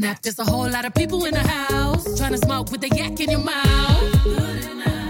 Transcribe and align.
snap. 0.00 0.22
There's 0.22 0.38
a 0.38 0.44
whole 0.44 0.68
lot 0.68 0.84
of 0.84 0.94
people 0.94 1.24
in 1.26 1.34
the 1.34 1.46
house 1.46 2.18
trying 2.18 2.32
to 2.32 2.38
smoke 2.38 2.70
with 2.72 2.80
the 2.80 2.88
yak 2.88 3.20
in 3.20 3.30
your 3.30 3.44
mouth. 3.44 4.26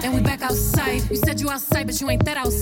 And 0.03 0.15
we 0.15 0.21
back 0.21 0.43
outside. 0.43 1.09
You 1.11 1.17
said 1.17 1.41
you 1.41 1.49
outside, 1.51 1.87
but 1.87 2.01
you 2.01 2.11
ain't 2.11 2.25
that 2.25 2.37
outside. 2.37 2.60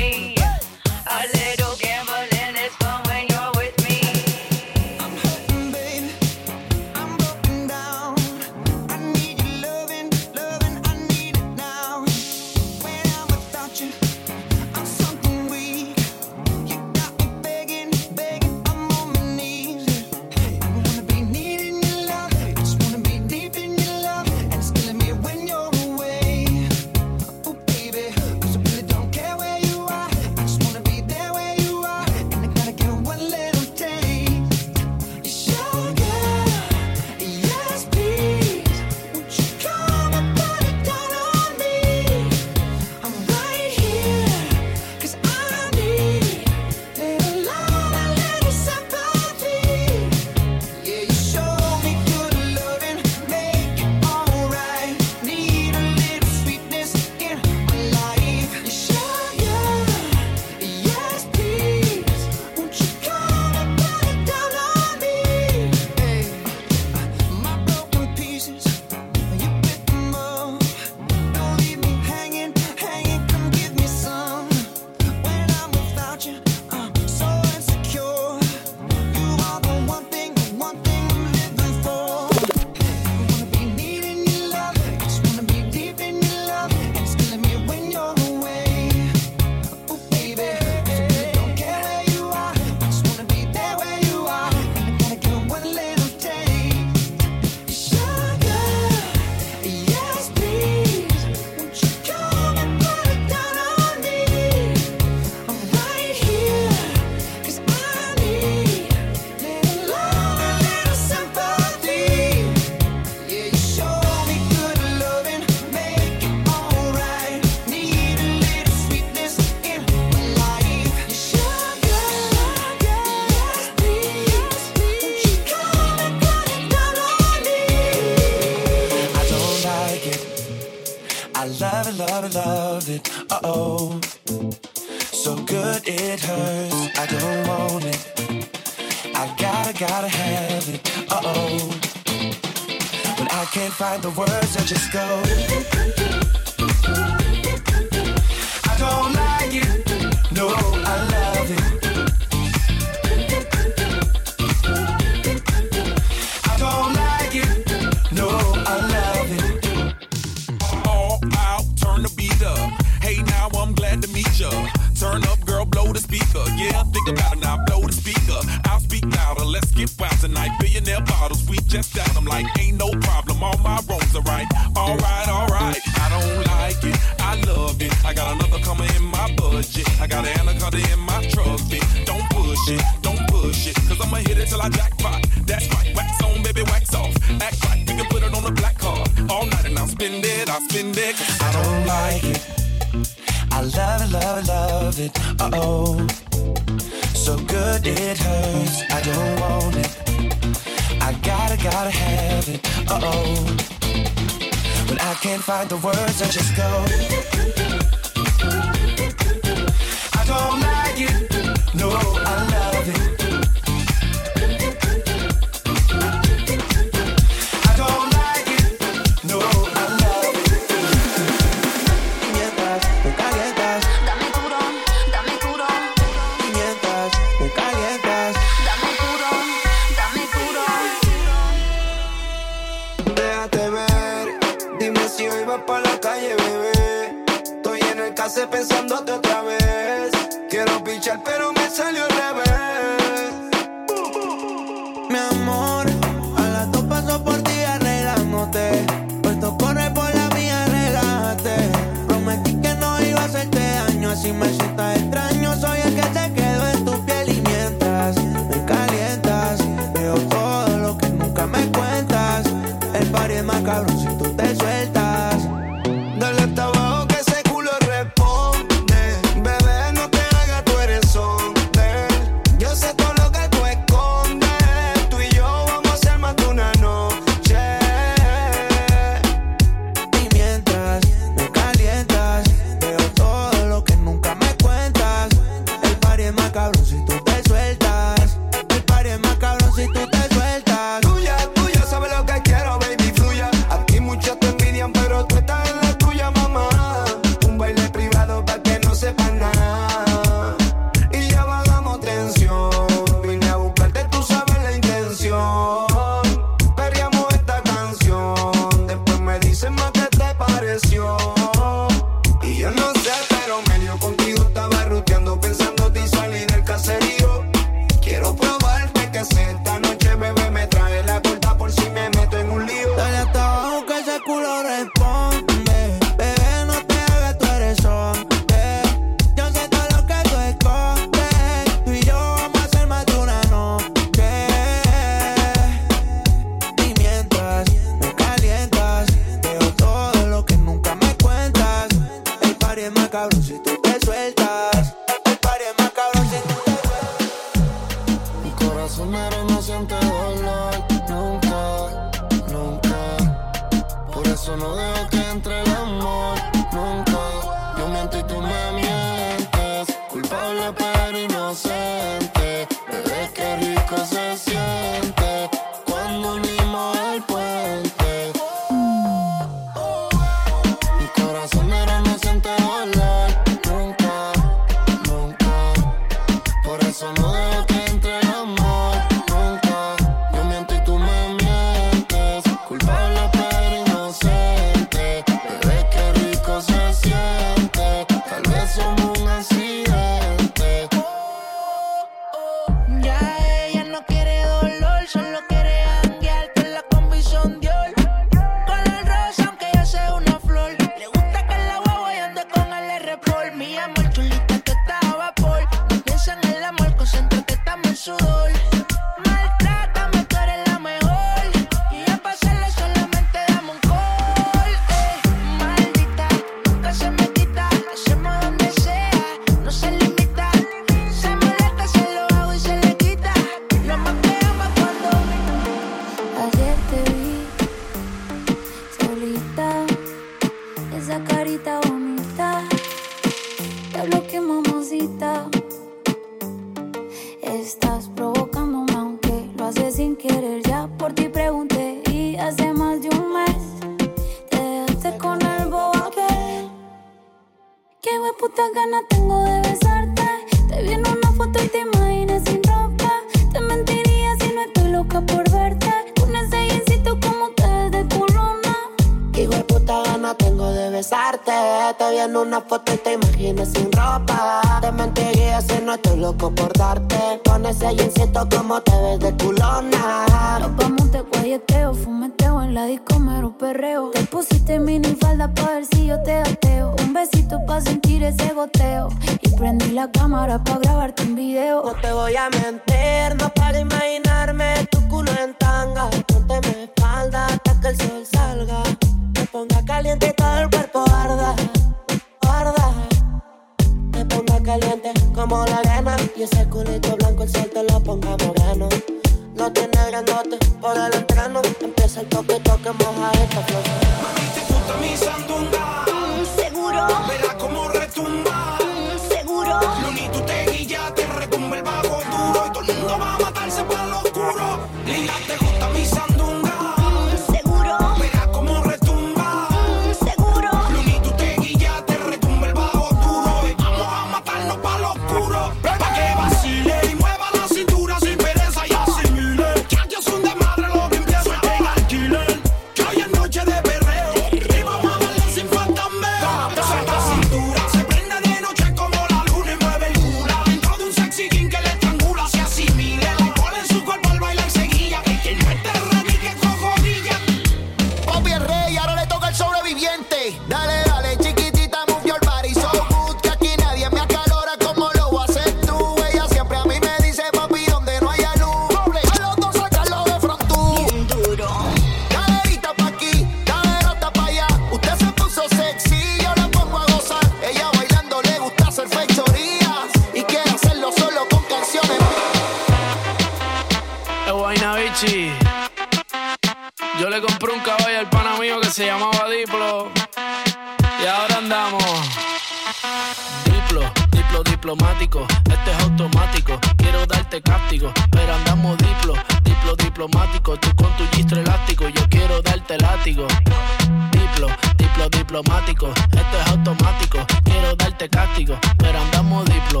Castigo. 598.48 598.78
Pero 598.98 599.18
andamos 599.18 599.64
diplo, 599.66 600.00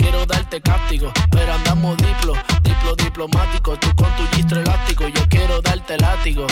Quiero 0.00 0.24
darte 0.24 0.60
cáptigo. 0.62 1.12
Pero 1.30 1.52
andamos 1.52 1.96
diplo, 1.98 2.32
diplo 2.62 2.96
diplomático. 2.96 3.76
Tú 3.78 3.88
con 3.94 4.10
tu 4.16 4.24
gistro 4.34 4.60
elástico. 4.60 5.06
Yo 5.08 5.28
quiero 5.28 5.60
darte 5.60 5.98
látigo. 5.98 6.46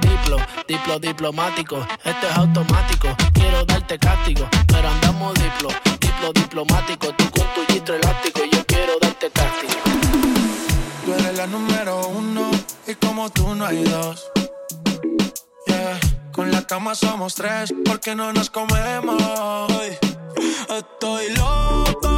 Diplo, 0.00 0.38
diplo 0.68 0.98
diplomático. 1.00 1.84
Esto 2.04 2.28
es 2.28 2.36
automático. 2.36 3.08
Quiero 3.32 3.64
darte 3.64 3.98
castigo. 3.98 4.48
Pero 4.68 4.88
andamos 4.88 5.34
diplo, 5.34 5.68
diplo 6.00 6.32
diplomático. 6.32 7.08
Tú 7.14 7.24
con 7.30 7.46
tu 7.54 7.72
gistro 7.72 7.96
elástico. 7.96 8.40
Yo 8.52 8.64
quiero 8.66 8.92
darte 9.00 9.30
castigo. 9.30 9.74
Tú 11.04 11.12
eres 11.12 11.36
la 11.36 11.46
número 11.48 12.06
uno 12.06 12.50
y 12.86 12.94
como 12.94 13.30
tú 13.30 13.52
no 13.56 13.66
hay 13.66 13.82
dos. 13.82 14.30
Yeah. 15.66 15.98
Con 16.30 16.52
la 16.52 16.62
cama 16.62 16.94
somos 16.94 17.34
tres 17.34 17.74
porque 17.84 18.14
no 18.14 18.32
nos 18.32 18.48
comemos. 18.48 19.20
Estoy 20.68 21.30
loco 21.34 22.09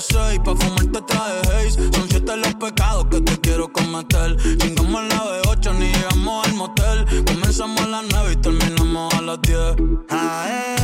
seis 0.00 0.38
pa' 0.44 0.54
fumarte 0.54 1.00
traje. 1.02 1.70
Son 1.70 2.08
siete 2.08 2.36
los 2.36 2.54
pecados 2.54 3.06
que 3.10 3.20
te 3.20 3.40
quiero 3.40 3.72
cometer. 3.72 4.36
Chingamos 4.58 5.02
la 5.08 5.24
B8 5.24 5.74
ni 5.78 5.92
llegamos 5.92 6.46
al 6.46 6.54
motel. 6.54 7.24
Comenzamos 7.26 7.80
a 7.80 7.86
las 7.86 8.04
nueve 8.10 8.32
y 8.32 8.36
terminamos 8.36 9.14
a 9.14 9.20
las 9.22 9.42
diez. 9.42 9.76
AM, 10.10 10.77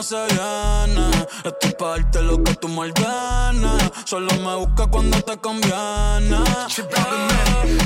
no 0.00 0.02
se 0.02 0.16
viene. 0.34 1.10
Estoy 1.44 1.72
pa' 1.78 1.88
darte 1.90 2.22
lo 2.22 2.42
que 2.42 2.54
tú 2.54 2.68
ordenes. 2.80 3.90
Solo 4.04 4.32
me 4.36 4.54
busca 4.54 4.86
cuando 4.86 5.20
te 5.20 5.36
conviene. 5.36 6.38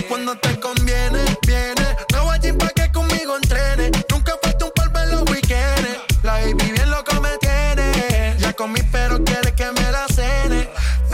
Cuando 0.09 0.37
te 0.37 0.61
conviene, 0.61 1.24
viene. 1.44 1.96
Me 2.12 2.18
voy 2.20 2.37
allí 2.37 2.53
pa' 2.53 2.68
que 2.68 2.92
conmigo 2.92 3.37
entrene. 3.37 3.90
Nunca 4.11 4.35
falta 4.40 4.64
un 4.64 4.70
polvo 4.77 4.98
en 5.00 5.11
los 5.11 5.22
weekends. 5.31 5.98
La 6.22 6.35
baby 6.35 6.72
bien 6.72 6.90
loco 6.90 7.20
me 7.20 7.37
tiene. 7.38 8.37
Ya 8.38 8.53
comí, 8.53 8.81
pero 8.92 9.22
quiere 9.24 9.43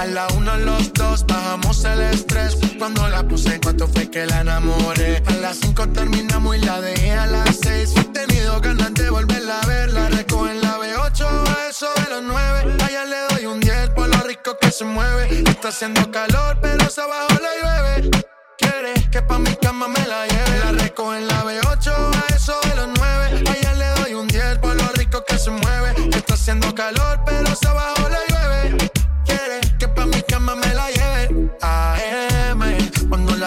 A 0.00 0.06
la 0.06 0.26
una, 0.28 0.56
los 0.56 0.94
dos, 0.94 1.26
bajamos 1.26 1.84
el 1.84 2.00
estrés. 2.00 2.56
Cuando 2.78 3.06
la 3.08 3.22
puse, 3.22 3.56
en 3.56 3.60
cuanto 3.60 3.86
fue 3.86 4.10
que 4.10 4.24
la 4.24 4.40
enamoré. 4.40 5.22
A 5.26 5.32
las 5.32 5.58
cinco 5.58 5.86
terminamos 5.90 6.56
y 6.56 6.60
la 6.60 6.80
dejé 6.80 7.12
a 7.12 7.26
las 7.26 7.58
seis. 7.62 7.92
He 7.94 8.04
tenido 8.04 8.58
ganas 8.62 8.94
de 8.94 9.10
volverla 9.10 9.60
a 9.60 9.66
ver. 9.66 9.92
La 9.92 10.08
recojo 10.08 10.48
en 10.48 10.62
la 10.62 10.78
B8, 10.78 11.20
a 11.22 11.68
eso 11.68 11.86
de 11.96 12.14
los 12.14 12.22
nueve. 12.22 12.76
Allá 12.82 13.04
le 13.04 13.34
doy 13.34 13.44
un 13.44 13.60
10 13.60 13.90
por 13.90 14.08
lo 14.08 14.22
rico 14.22 14.56
que 14.58 14.70
se 14.70 14.86
mueve. 14.86 15.42
Está 15.46 15.68
haciendo 15.68 16.10
calor, 16.10 16.56
pero 16.62 16.88
se 16.88 17.02
abajo 17.02 17.34
le 17.34 17.52
llueve. 17.60 18.10
Quiere 18.56 18.94
que 19.10 19.20
pa' 19.20 19.38
mi 19.38 19.54
cama 19.56 19.86
me 19.86 20.06
la 20.06 20.26
lleve. 20.26 20.58
La 20.64 20.72
recojo 20.82 21.14
en 21.14 21.28
la 21.28 21.44
B8, 21.44 21.92
a 21.92 22.34
eso 22.34 22.58
de 22.64 22.74
los 22.74 22.88
9. 22.96 23.44
Allá 23.50 23.74
le 23.74 24.00
doy 24.00 24.14
un 24.14 24.28
10 24.28 24.60
por 24.60 24.74
lo 24.74 24.88
rico 24.94 25.22
que 25.26 25.38
se 25.38 25.50
mueve. 25.50 25.92
Está 26.16 26.32
haciendo 26.32 26.74
calor, 26.74 27.20
pero 27.26 27.54
se 27.54 27.68
abajo 27.68 28.08
le 28.08 28.16
llueve. 28.16 28.29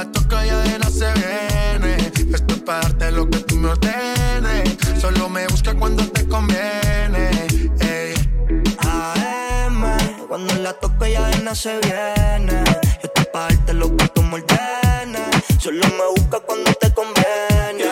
La 0.04 0.12
toco 0.12 0.36
ya 0.44 0.58
de 0.60 0.80
no 0.80 0.90
se 0.90 1.08
viene. 1.14 1.96
Esto 2.34 2.56
es 2.56 2.62
para 2.62 2.82
darte 2.82 3.12
lo 3.12 3.30
que 3.30 3.40
tú 3.40 3.56
me 3.56 3.70
ordenes. 3.70 4.78
Solo 5.00 5.30
me 5.30 5.48
busca 5.48 5.74
cuando 5.74 6.06
te 6.08 6.28
conviene. 6.28 7.30
Ey. 7.80 8.14
AM, 8.80 9.82
cuando 10.28 10.56
la 10.56 10.74
toco 10.74 11.06
ya 11.06 11.26
de 11.28 11.38
nada 11.40 11.56
se 11.56 11.80
viene. 11.80 12.64
Yo 13.02 13.08
estoy 13.10 13.26
pa' 13.32 13.48
darte 13.48 13.74
lo 13.74 13.96
que 13.96 14.08
tú 14.10 14.24
me 14.24 14.36
ordenes. 14.36 15.30
Solo 15.60 15.86
me 15.88 16.06
busca 16.18 16.40
cuando 16.42 16.74
te 16.74 16.94
conviene. 16.94 17.86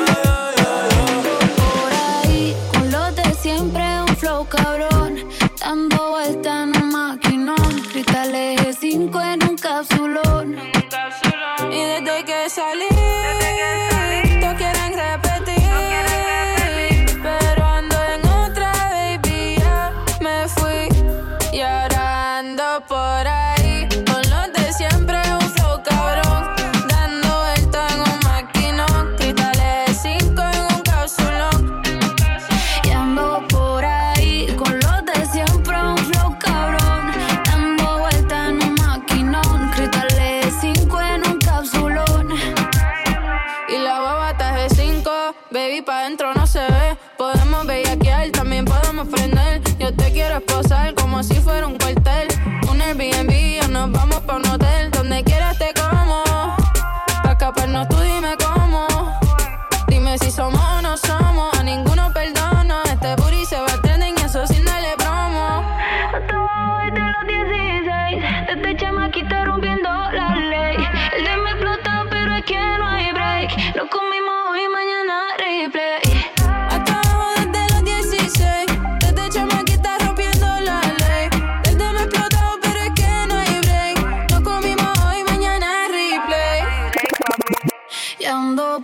Por 1.55 1.93
ahí, 1.93 2.55
con 2.73 2.91
los 2.91 3.15
de 3.15 3.33
siempre, 3.35 3.83
un 4.01 4.15
flow 4.17 4.45
cabrón. 4.49 5.15
Dando 5.61 6.09
vuelta 6.09 6.63
en 6.63 6.75
un 6.75 6.89
maquinón. 6.91 7.81
Cristales 7.91 8.59
G5 8.59 9.33
en 9.33 9.49
un 9.49 9.57
capsulón. 9.57 10.20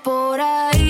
Por 0.03 0.41
ahí, 0.41 0.86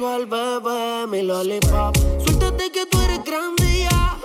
sensual 0.00 0.24
bebé, 0.24 1.06
mi 1.08 1.22
lollipop. 1.22 1.94
Suéltate 2.24 2.72
que 2.72 2.86
tú 2.86 2.98
eres 3.00 3.22
grande 3.22 3.80
ya. 3.80 4.18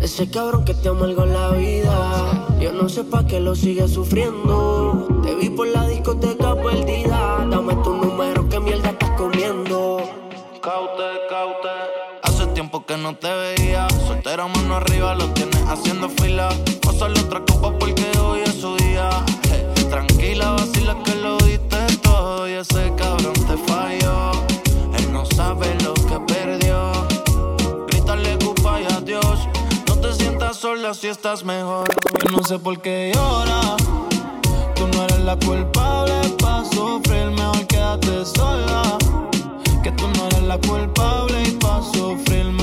Ese 0.00 0.28
cabrón 0.28 0.64
que 0.64 0.74
te 0.74 0.88
amargó 0.88 1.24
la 1.24 1.50
vida. 1.50 2.46
Yo 2.60 2.72
no 2.72 2.88
sé 2.88 3.04
pa' 3.04 3.24
qué 3.26 3.38
lo 3.38 3.54
sigues 3.54 3.92
sufriendo. 3.92 5.06
Te 5.22 5.36
vi 5.36 5.50
por 5.50 5.68
la 5.68 5.86
discoteca 5.86 6.56
perdida. 6.56 7.46
Dame 7.48 7.76
tu 7.84 7.94
número, 7.94 8.48
que 8.48 8.58
mierda 8.58 8.90
estás 8.90 9.10
comiendo. 9.10 10.02
Caute, 10.60 11.08
caute. 11.30 11.76
Hace 12.22 12.46
tiempo 12.48 12.84
que 12.84 12.96
no 12.96 13.14
te 13.14 13.32
veía. 13.32 13.86
Soltera 14.04 14.48
mano 14.48 14.74
arriba, 14.74 15.14
lo 15.14 15.26
tienes 15.28 15.62
haciendo 15.68 16.08
fila. 16.08 16.48
Pásale 16.82 17.20
otra 17.20 17.40
copa 17.44 17.72
porque 17.78 18.04
hoy 18.18 18.40
es 18.40 18.54
su 18.60 18.74
día. 18.78 19.10
Tranquila, 19.88 20.50
vacila 20.50 20.96
que 21.04 21.14
lo 21.14 21.36
diste 21.36 21.78
todo. 22.02 22.48
Y 22.48 22.54
ese 22.54 22.92
cabrón 22.96 23.34
te 23.34 23.56
falló. 23.58 23.73
Sabe 25.34 25.76
lo 25.82 25.94
que 25.94 26.20
perdió. 26.32 26.92
Grítale 27.88 28.38
culpa 28.38 28.80
y 28.80 28.84
adiós. 28.84 29.48
No 29.88 29.96
te 29.96 30.12
sientas 30.12 30.58
sola 30.58 30.94
si 30.94 31.08
estás 31.08 31.44
mejor. 31.44 31.88
Yo 32.24 32.36
no 32.36 32.42
sé 32.44 32.58
por 32.60 32.80
qué 32.80 33.10
llora. 33.12 33.76
Tú 34.76 34.86
no 34.86 35.02
eres 35.02 35.20
la 35.20 35.36
culpable 35.36 36.14
pa' 36.38 36.64
sufrir, 36.64 37.30
mejor 37.32 37.66
quédate 37.66 38.24
sola. 38.24 38.96
Que 39.82 39.90
tú 39.90 40.06
no 40.06 40.26
eres 40.26 40.42
la 40.42 40.58
culpable 40.58 41.42
y 41.42 41.50
pa' 41.52 41.82
sufrir 41.82 42.53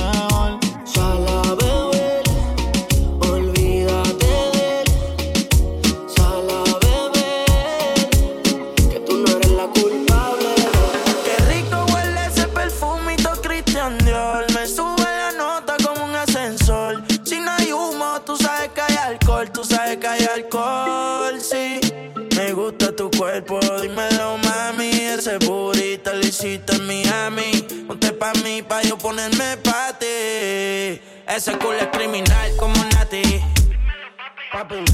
Ponte 28.62 28.68
pa' 28.68 28.82
yo 28.82 28.96
ponerme 28.96 29.56
pa' 29.58 29.92
ti. 29.98 31.00
Ese 31.26 31.56
culo 31.58 31.78
es 31.78 31.88
criminal 31.88 32.56
como 32.56 32.74
Nati. 32.94 33.42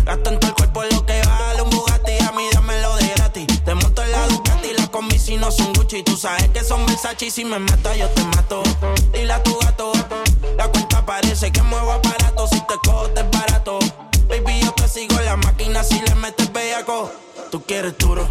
Gasto 0.05 0.31
en 0.31 0.41
todo 0.41 0.51
el 0.51 0.55
cuerpo 0.55 0.85
lo 0.85 1.05
que 1.05 1.21
vale 1.27 1.63
un 1.63 1.71
Bugatti. 1.71 2.13
A 2.27 2.33
mí 2.33 2.45
dámelo 2.53 2.97
de 2.97 3.09
gratis. 3.09 3.47
Te 3.65 3.75
monto 3.75 4.03
en 4.03 4.13
la 4.13 4.27
Ducati, 4.29 4.73
las 4.75 4.89
combi 4.89 5.19
si 5.19 5.37
no 5.37 5.51
son 5.51 5.73
Gucci. 5.75 6.03
Tú 6.03 6.17
sabes 6.17 6.49
que 6.49 6.65
son 6.65 6.87
Versace 6.87 7.27
y 7.27 7.31
si 7.31 7.45
me 7.45 7.59
mata 7.59 7.95
yo 7.97 8.09
te 8.11 8.23
mato. 8.25 8.63
Dile 9.13 9.33
a 9.33 9.43
tu 9.43 9.59
gato, 9.59 9.93
la 10.57 10.69
cuenta 10.69 11.05
parece 11.05 11.51
que 11.51 11.63
muevo 11.63 11.93
aparato. 11.93 12.47
Si 12.49 12.61
te 12.61 12.75
cojo 12.85 13.11
te 13.11 13.21
es 13.21 13.31
barato. 13.31 13.79
Baby, 14.29 14.61
yo 14.63 14.73
te 14.73 14.89
sigo 14.89 15.19
en 15.19 15.25
la 15.27 15.37
máquina 15.37 15.83
si 15.83 16.01
le 16.01 16.15
metes 16.15 16.53
bellaco. 16.53 17.11
Tú 17.51 17.63
quieres 17.65 17.97
duro, 17.99 18.29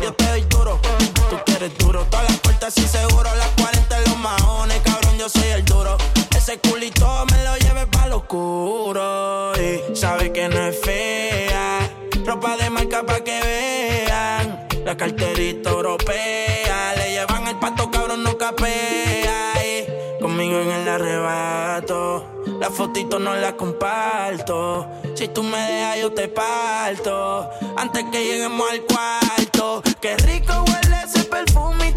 yo 0.00 0.12
te 0.14 0.26
doy 0.26 0.42
duro. 0.42 0.80
Tú 1.28 1.36
quieres 1.44 1.76
duro, 1.78 2.04
todas 2.06 2.28
las 2.30 2.40
puertas 2.60 2.76
y 2.78 2.88
seguro. 2.88 3.34
Las 3.36 3.48
40 3.60 3.98
en 3.98 4.04
los 4.04 4.18
maones, 4.18 4.80
cabrón, 4.84 5.18
yo 5.18 5.28
soy 5.28 5.48
el 5.48 5.64
duro. 5.64 5.96
Ese 6.36 6.58
culito 6.58 7.06
me 7.30 7.44
lo 7.44 7.56
lleve 7.56 7.86
pa' 7.86 8.06
lo 8.06 8.18
oscuro. 8.18 9.52
Y 9.56 9.96
sabe 9.96 10.32
que 10.32 10.48
no 10.48 10.66
es 10.66 10.80
fea. 10.80 11.90
Ropa 12.24 12.56
de 12.56 12.70
marca 12.70 13.02
pa' 13.04 13.20
que 13.20 13.40
vean. 13.40 14.68
La 14.84 14.96
carterita 14.96 15.70
europea. 15.70 16.94
Le 16.96 17.10
llevan 17.12 17.48
el 17.48 17.56
pato, 17.56 17.90
cabrón, 17.90 18.22
no 18.22 18.36
capea. 18.36 19.52
Y 19.64 20.20
conmigo 20.20 20.60
en 20.60 20.70
el 20.70 20.88
arrebato. 20.88 22.26
La 22.60 22.70
fotito 22.70 23.18
no 23.18 23.34
la 23.36 23.56
comparto. 23.56 24.86
Si 25.14 25.28
tú 25.28 25.42
me 25.42 25.58
dejas, 25.58 25.98
yo 26.00 26.12
te 26.12 26.28
parto. 26.28 27.48
Antes 27.76 28.04
que 28.12 28.24
lleguemos 28.24 28.70
al 28.70 28.82
cuarto. 28.82 29.82
Qué 30.00 30.16
rico 30.18 30.52
huele 30.66 30.96
ese 31.04 31.24
perfumito 31.24 31.89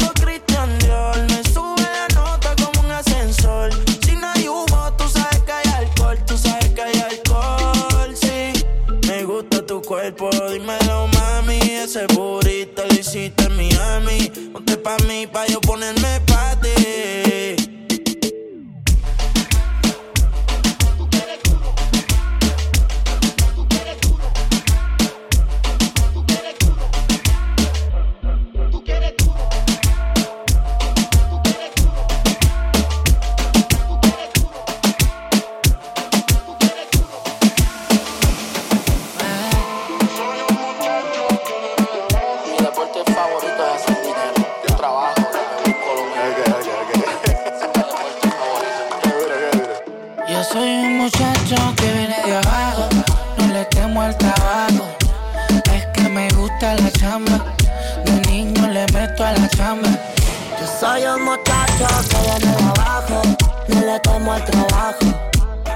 soy 60.84 61.02
un 61.06 61.22
muchacho 61.24 61.86
que 62.10 62.18
viene 62.20 62.56
de 62.56 62.64
abajo, 62.64 63.22
no 63.68 63.80
le 63.80 64.00
temo 64.00 64.32
al 64.32 64.44
trabajo. 64.44 65.06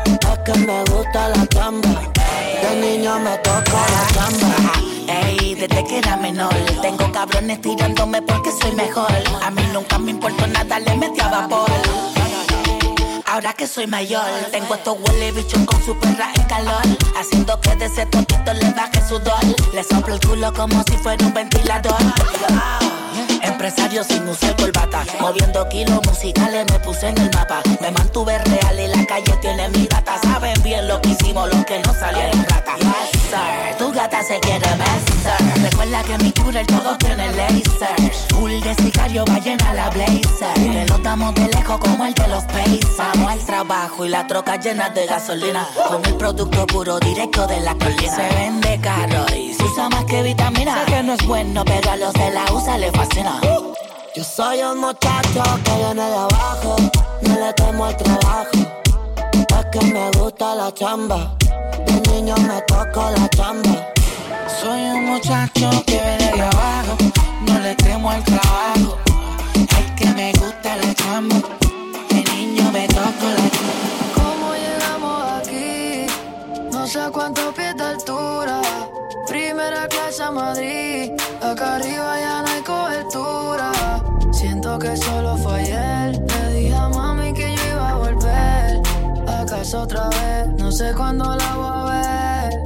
Es 0.04 0.38
que 0.44 0.58
me 0.66 0.84
gusta 0.84 1.28
la 1.30 1.46
chamba, 1.46 2.02
de 2.62 2.76
niño 2.80 3.18
me 3.20 3.36
toca 3.38 3.80
la 3.94 4.02
chamba. 4.12 4.56
Ey, 5.08 5.54
desde 5.54 5.84
que 5.84 5.98
era 5.98 6.18
menor 6.18 6.52
Tengo 6.82 7.10
cabrones 7.10 7.62
tirándome 7.62 8.20
porque 8.20 8.50
soy 8.60 8.72
mejor. 8.72 9.10
A 9.42 9.50
mí 9.50 9.62
nunca 9.72 9.98
me 9.98 10.10
importó 10.10 10.46
nada, 10.46 10.78
le 10.78 10.94
metí 10.96 11.20
a 11.20 11.28
vapor. 11.28 11.70
Ahora 13.24 13.52
que 13.52 13.66
soy 13.66 13.86
mayor 13.86 14.28
Tengo 14.50 14.74
estos 14.74 14.96
huele 15.00 15.32
bichos 15.32 15.64
con 15.64 15.82
su 15.82 15.98
perra 15.98 16.30
en 16.34 16.42
calor. 16.42 16.82
Haciendo 17.18 17.58
que 17.62 17.74
de 17.76 17.86
ese 17.86 18.04
toquito 18.04 18.52
le 18.52 18.70
baje 18.72 19.00
sudor. 19.08 19.42
Le 19.72 19.82
soplo 19.82 20.14
el 20.14 20.20
culo 20.20 20.52
como 20.52 20.82
si 20.84 20.98
fuera 20.98 21.24
un 21.24 21.32
ventilador 21.32 21.96
Empresario 23.42 24.04
sin 24.04 24.26
usar 24.28 24.56
corbata 24.56 25.04
Moviendo 25.20 25.68
kilos 25.68 26.00
musicales 26.06 26.64
me 26.70 26.78
puse 26.80 27.08
en 27.08 27.18
el 27.18 27.30
mapa. 27.34 27.62
Me 27.80 27.90
mantuve 27.90 28.38
real 28.38 28.80
y 28.80 28.86
la 28.88 29.06
calle 29.06 29.36
tiene 29.40 29.68
mi 29.70 29.86
data 29.86 30.18
Saben 30.22 30.62
bien 30.62 30.86
lo 30.88 31.00
que 31.00 31.10
hicimos, 31.10 31.48
los 31.52 31.64
que 31.64 31.80
no 31.80 31.92
salieron 31.94 32.44
rata 32.44 32.76
Tu 33.78 33.92
gata 33.92 34.22
se 34.22 34.40
quiere 34.40 34.66
besar. 34.66 35.38
Recuerda 35.62 36.02
que 36.02 36.18
mi 36.24 36.32
cura 36.32 36.64
todo 36.64 36.96
tiene 36.96 37.30
laser. 37.32 38.12
Full 38.30 38.60
de 38.60 38.74
sicario, 38.74 39.24
vayan 39.26 39.60
a 39.62 39.74
la 39.74 39.90
blazer. 39.90 40.54
Que 40.54 40.86
lo 40.88 40.98
damos 40.98 41.34
de 41.34 41.48
lejos 41.48 41.78
como 41.78 42.06
el 42.06 42.14
de 42.14 42.28
los 42.28 42.44
Pacers. 42.44 42.96
Vamos 42.96 43.30
al 43.30 43.38
trabajo 43.40 44.06
y 44.06 44.08
la 44.08 44.26
troca 44.26 44.56
llena 44.56 44.88
de 44.90 45.06
gasolina. 45.06 45.66
Con 45.88 46.04
el 46.06 46.14
producto 46.14 46.66
puro 46.66 46.98
directo 47.00 47.46
de 47.46 47.60
la 47.60 47.74
colina. 47.74 48.16
Se 48.16 48.34
vende 48.34 48.80
caro 48.80 49.26
y 49.36 49.54
usa 49.62 49.88
más 49.90 50.04
que 50.06 50.22
vitamina. 50.22 50.84
Sé 50.84 50.92
que 50.92 51.02
no 51.02 51.12
es 51.12 51.26
bueno, 51.26 51.64
pero 51.64 51.90
a 51.90 51.96
los 51.96 52.12
de 52.14 52.30
la 52.30 52.44
USA 52.52 52.78
le 52.78 52.90
fascina. 52.92 53.40
Yo 54.14 54.24
soy 54.24 54.62
un 54.62 54.78
muchacho 54.80 55.42
que 55.64 55.74
viene 55.76 56.02
de 56.02 56.16
abajo, 56.16 56.76
no 57.22 57.34
le 57.34 57.52
temo 57.52 57.84
al 57.84 57.96
trabajo. 57.96 58.50
Es 59.32 59.66
que 59.70 59.80
me 59.92 60.10
gusta 60.12 60.54
la 60.54 60.72
chamba, 60.72 61.36
de 61.86 62.10
niño 62.10 62.34
me 62.36 62.60
toco 62.62 63.10
la 63.10 63.28
chamba. 63.30 63.92
Soy 64.60 64.80
un 64.90 65.06
muchacho 65.06 65.70
que 65.86 66.00
viene 66.00 66.32
de 66.36 66.42
abajo, 66.42 66.96
no 67.46 67.58
le 67.60 67.74
temo 67.76 68.10
al 68.10 68.24
trabajo. 68.24 68.98
Es 69.54 69.92
que 69.96 70.06
me 70.14 70.32
gusta 70.32 70.76
la 70.76 70.94
chamba, 70.94 71.36
de 72.10 72.24
niño 72.32 72.70
me 72.72 72.86
toco 72.88 73.26
la 73.36 73.50
chamba. 73.54 73.88
¿Cómo 74.14 74.54
llegamos 74.54 75.32
aquí? 75.40 76.06
No 76.72 76.86
sé 76.86 77.00
a 77.00 77.10
cuántos 77.10 77.54
pies 77.54 77.76
de 77.76 77.84
altura. 77.84 78.60
Primera 79.26 79.86
clase 79.88 80.22
a 80.22 80.30
Madrid. 80.30 81.12
Acá 81.42 81.76
arriba 81.76 82.18
ya 82.20 82.42
no 82.42 82.48
hay 82.48 82.62
cobertura. 82.62 83.72
Siento 84.32 84.78
que 84.78 84.96
solo 84.96 85.36
fue 85.36 85.60
ayer. 85.60 86.27
Otra 89.58 90.08
vez. 90.08 90.46
No 90.56 90.70
sé 90.70 90.94
cuándo 90.94 91.24
la 91.24 91.54
voy 91.56 91.66
a 91.66 91.84
ver. 91.84 92.64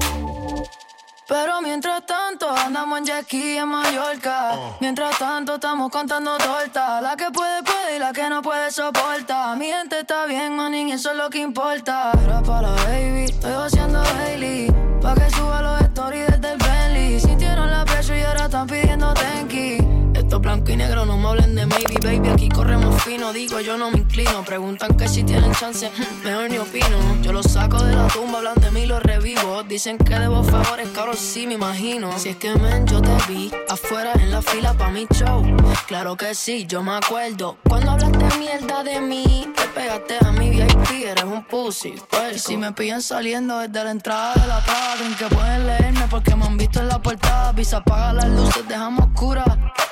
Pero 1.27 1.61
mientras 1.63 2.05
tanto 2.07 2.49
andamos 2.49 2.99
en 3.01 3.25
ski 3.25 3.57
en 3.57 3.69
Mallorca. 3.69 4.57
Mientras 4.79 5.19
tanto 5.19 5.55
estamos 5.55 5.91
contando 5.91 6.37
tortas. 6.37 7.03
La 7.03 7.17
que 7.17 7.31
puede 7.31 7.63
puede 7.63 7.97
y 7.97 7.99
la 7.99 8.13
que 8.13 8.29
no 8.29 8.43
puede 8.43 8.71
soporta. 8.71 9.57
Mi 9.57 9.67
gente 9.67 10.01
está 10.01 10.27
bien, 10.27 10.55
manín, 10.55 10.91
y 10.91 10.93
eso 10.93 11.11
es 11.11 11.17
lo 11.17 11.31
que 11.31 11.39
importa. 11.39 12.13
Era 12.23 12.43
para 12.43 12.71
la 12.71 12.85
baby, 12.85 13.25
estoy 13.25 13.53
haciendo 13.53 14.01
daily. 14.03 14.71
Pa' 15.01 15.15
que 15.15 15.31
suba 15.31 15.63
los 15.63 15.81
stories 15.81 16.27
desde 16.27 16.53
el 16.53 16.59
Bentley. 16.59 17.21
Sintieron 17.21 17.71
la 17.71 17.85
presión 17.87 18.19
y 18.19 18.23
ahora 18.23 18.45
están 18.45 18.67
pidiendo 18.67 19.13
tenki. 19.15 20.02
Esto 20.33 20.41
es 20.41 20.45
blanco 20.45 20.71
y 20.71 20.77
negro, 20.77 21.05
no 21.05 21.19
me 21.19 21.29
hablen 21.29 21.55
de 21.55 21.67
maybe, 21.67 21.99
baby. 22.03 22.31
Aquí 22.31 22.49
corremos 22.49 23.03
fino, 23.03 23.35
digo 23.35 23.61
yo 23.61 23.77
no 23.77 23.91
me 23.91 23.99
inclino. 23.99 24.43
Preguntan 24.47 24.97
que 24.97 25.07
si 25.07 25.25
tienen 25.25 25.53
chance, 25.53 25.91
mejor 26.25 26.49
ni 26.49 26.57
opino. 26.57 27.21
Yo 27.21 27.35
los 27.35 27.45
saco 27.53 27.85
de 27.85 27.95
la 27.95 28.09
tumba, 28.09 28.39
hablan 28.39 28.55
de 28.55 28.71
mí, 28.71 28.87
los 28.87 29.03
revivo. 29.03 29.63
Dicen 29.65 29.99
que 29.99 30.19
debo 30.19 30.43
favores, 30.43 30.89
caros, 30.95 31.19
sí 31.19 31.47
me 31.47 31.53
imagino. 31.53 32.19
Si 32.19 32.31
es 32.31 32.37
que 32.37 32.55
men, 32.55 32.87
yo 32.87 33.03
te 33.03 33.15
vi 33.29 33.53
afuera 33.69 34.13
en 34.15 34.31
la 34.31 34.41
fila 34.41 34.73
pa' 34.73 34.89
mi 34.89 35.07
show. 35.13 35.45
Claro 35.87 36.17
que 36.17 36.35
sí, 36.35 36.65
yo 36.67 36.83
me 36.83 36.93
acuerdo. 36.93 37.59
Cuando 37.69 37.91
hablaste 37.91 38.39
mierda 38.39 38.83
de 38.85 39.01
mí, 39.03 39.53
te 39.55 39.69
pegaste 39.79 40.17
a 40.25 40.33
mi 40.33 40.49
VIP, 40.49 41.09
eres 41.09 41.25
un 41.25 41.45
pussy. 41.45 41.95
Pues 42.09 42.43
si 42.43 42.57
me 42.57 42.73
pillan 42.73 43.03
saliendo 43.03 43.59
desde 43.59 43.85
la 43.85 43.91
entrada 43.91 44.33
de 44.33 44.47
la 44.47 44.61
plaza, 44.65 44.95
creen 44.97 45.15
que 45.15 45.27
pueden 45.27 45.67
leerme 45.67 46.07
porque 46.09 46.35
me 46.35 46.47
han 46.47 46.57
visto 46.57 46.81
en 46.81 46.89
la 46.89 47.03
portada. 47.03 47.53
Visa 47.53 47.77
apaga 47.77 48.15
las 48.15 48.29
luces, 48.31 48.67
dejamos 48.67 49.09
oscura. 49.09 49.45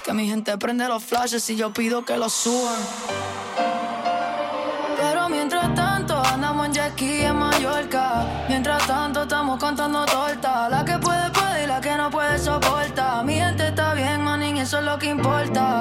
Que 0.02 0.14
mi 0.14 0.29
gente 0.30 0.56
prende 0.58 0.86
los 0.86 1.02
flashes 1.02 1.50
y 1.50 1.56
yo 1.56 1.72
pido 1.72 2.04
que 2.04 2.16
los 2.16 2.32
suban. 2.32 2.80
Pero 4.96 5.28
mientras 5.28 5.74
tanto 5.74 6.16
andamos 6.22 6.66
en 6.66 6.72
jet 6.72 6.92
ski 6.92 7.22
en 7.22 7.36
Mallorca. 7.36 8.24
Mientras 8.48 8.86
tanto 8.86 9.22
estamos 9.22 9.58
contando 9.58 10.06
tortas. 10.06 10.70
La 10.70 10.84
que 10.84 10.98
puede 10.98 11.30
puede 11.30 11.64
y 11.64 11.66
la 11.66 11.80
que 11.80 11.96
no 11.96 12.10
puede 12.10 12.38
soporta. 12.38 13.22
Mi 13.24 13.34
gente 13.34 13.68
está 13.68 13.94
bien, 13.94 14.22
manín, 14.22 14.58
eso 14.58 14.78
es 14.78 14.84
lo 14.84 14.98
que 14.98 15.06
importa. 15.06 15.80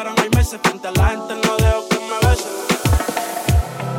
Instagram 0.00 0.14
hay 0.18 0.30
meses. 0.30 0.60
Frente 0.62 0.88
a 0.88 0.92
la 0.92 1.08
gente 1.08 1.34
no 1.34 1.56
dejo 1.56 1.88
que 1.88 1.98
me 1.98 2.28
beses. 2.28 2.46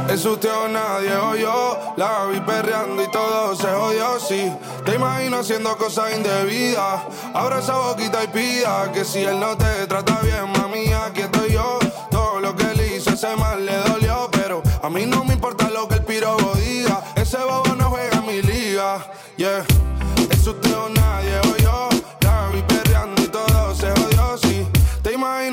Es 0.10 0.26
usted 0.26 0.50
o 0.52 0.68
nadie 0.68 1.16
o 1.16 1.36
yo. 1.36 1.94
La 1.96 2.26
vi 2.26 2.40
perreando 2.40 3.04
y 3.04 3.12
todo 3.12 3.56
se 3.56 3.68
jodió, 3.68 4.20
sí. 4.20 4.52
Te 4.84 4.96
imagino 4.96 5.38
haciendo 5.38 5.78
cosas 5.78 6.16
indebidas. 6.16 7.04
Abra 7.34 7.60
esa 7.60 7.78
boquita 7.78 8.24
y 8.24 8.28
pida 8.28 8.92
Que 8.92 9.06
si 9.06 9.20
él 9.20 9.40
no 9.40 9.56
te 9.56 9.88
trata 9.88 10.20
bien, 10.22 10.52
mami, 10.52 10.92
aquí 10.92 11.22
estoy 11.22 11.54
yo. 11.54 11.78
Todo 12.10 12.40
lo 12.40 12.56
que 12.56 12.64
él 12.64 12.82
hizo, 12.96 13.12
ese 13.12 13.36
mal 13.36 13.66
le 13.66 13.78
dolió 13.78 14.28
Pero 14.32 14.64
a 14.82 14.90
mí 14.90 15.06
no 15.06 15.24
me 15.24 15.34
importa 15.34 15.70
lo 15.70 15.88
que 15.88 15.96
el 15.96 16.04
pirobo 16.04 16.54
diga. 16.56 17.04
Ese 17.16 17.38
bobo 17.38 17.76
no 17.76 17.90
juega 17.90 18.18
en 18.18 18.26
mi 18.26 18.42
liga, 18.42 19.06
yeah 19.38 19.66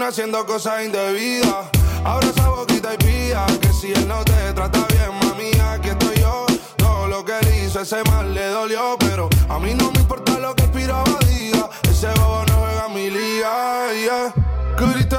haciendo 0.09 0.47
cosas 0.47 0.85
indebidas. 0.85 1.67
Ahora 2.03 2.29
esa 2.29 2.49
boquita 2.49 2.95
y 2.95 2.97
pía 2.97 3.45
que 3.61 3.73
si 3.75 3.93
él 3.93 4.09
no 4.09 4.25
te 4.25 4.55
trata 4.55 4.87
bien, 4.89 5.11
mami, 5.23 5.51
aquí 5.61 5.91
estoy 5.91 6.17
yo. 6.21 6.47
Todo 6.77 7.09
lo 7.09 7.25
que 7.25 7.39
él 7.39 7.65
hizo, 7.67 7.83
ese 7.83 8.03
mal 8.05 8.33
le 8.33 8.47
dolió, 8.47 8.97
pero 8.99 9.29
a 9.51 9.59
mí 9.59 9.75
no 9.75 9.91
me 9.93 10.01
importa 10.01 10.39
lo 10.39 10.55
que 10.55 10.63
expiraba 10.65 11.19
diga. 11.29 11.69
Ese 11.91 12.09
bobo 12.09 12.43
no 12.47 12.55
juega 12.55 12.89
mi 12.89 13.11
liga, 13.11 13.93
yeah. 13.93 14.35
Curiste 14.79 15.17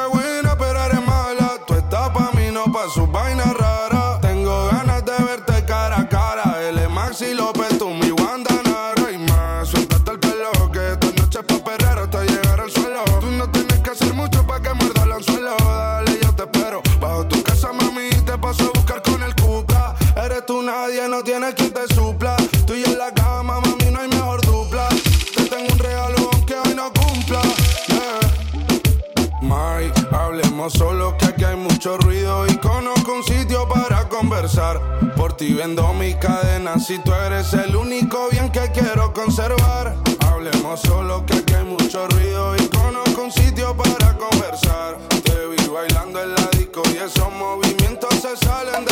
hablemos 30.70 30.74
solo 30.74 31.18
que 31.18 31.26
aquí 31.26 31.44
hay 31.44 31.56
mucho 31.56 31.98
ruido 31.98 32.46
y 32.48 32.56
conozco 32.58 33.14
un 33.14 33.24
sitio 33.24 33.68
para 33.68 34.08
conversar. 34.08 34.80
Por 35.16 35.34
ti 35.34 35.54
vendo 35.54 35.94
mi 35.94 36.14
cadena 36.16 36.80
si 36.80 37.00
tú 37.00 37.14
eres 37.14 37.54
el 37.54 37.76
único 37.76 38.30
bien 38.32 38.52
que 38.52 38.72
quiero 38.72 39.14
conservar. 39.14 39.96
Hablemos 40.20 40.82
solo 40.82 41.26
que 41.26 41.34
aquí 41.34 41.54
hay 41.54 41.66
mucho 41.66 42.08
ruido 42.08 42.56
y 42.56 42.68
conozco 42.68 43.24
un 43.24 43.32
sitio 43.32 43.76
para 43.76 44.16
conversar. 44.18 44.98
Te 45.24 45.48
vi 45.48 45.68
bailando 45.68 46.22
en 46.22 46.36
la 46.36 46.48
disco 46.52 46.82
y 46.94 46.98
esos 46.98 47.32
movimientos 47.34 48.14
se 48.16 48.36
salen 48.38 48.86
de 48.86 48.89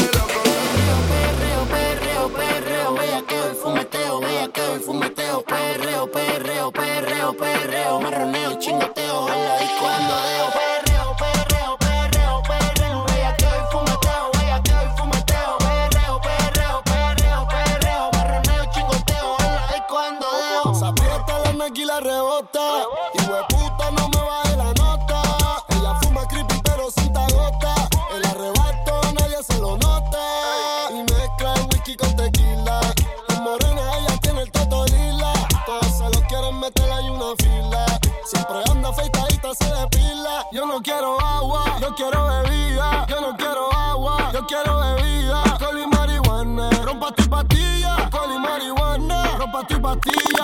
Yo 40.51 40.65
no 40.65 40.81
quiero 40.81 41.19
agua, 41.19 41.77
yo 41.81 41.93
quiero 41.95 42.25
bebida. 42.25 43.05
Yo 43.07 43.21
no 43.21 43.35
quiero 43.35 43.71
agua, 43.73 44.31
yo 44.33 44.45
quiero 44.47 44.79
bebida. 44.79 45.43
Y 45.77 45.87
marihuana, 45.87 46.69
rompa 46.83 47.11
tu 47.11 47.29
pastilla. 47.29 48.09
Y 48.33 48.39
marihuana, 48.39 49.37
rompa 49.37 49.67
tu 49.67 49.81
pastilla. 49.81 50.43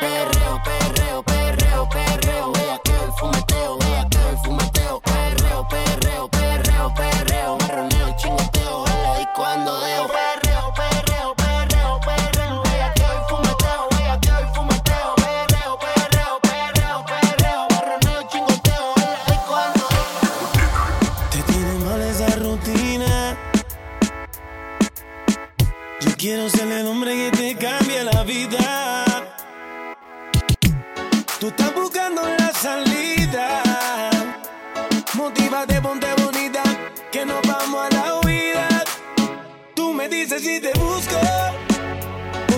Perreo, 0.00 0.62
perreo, 0.64 0.79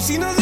o 0.03 0.05
si 0.05 0.42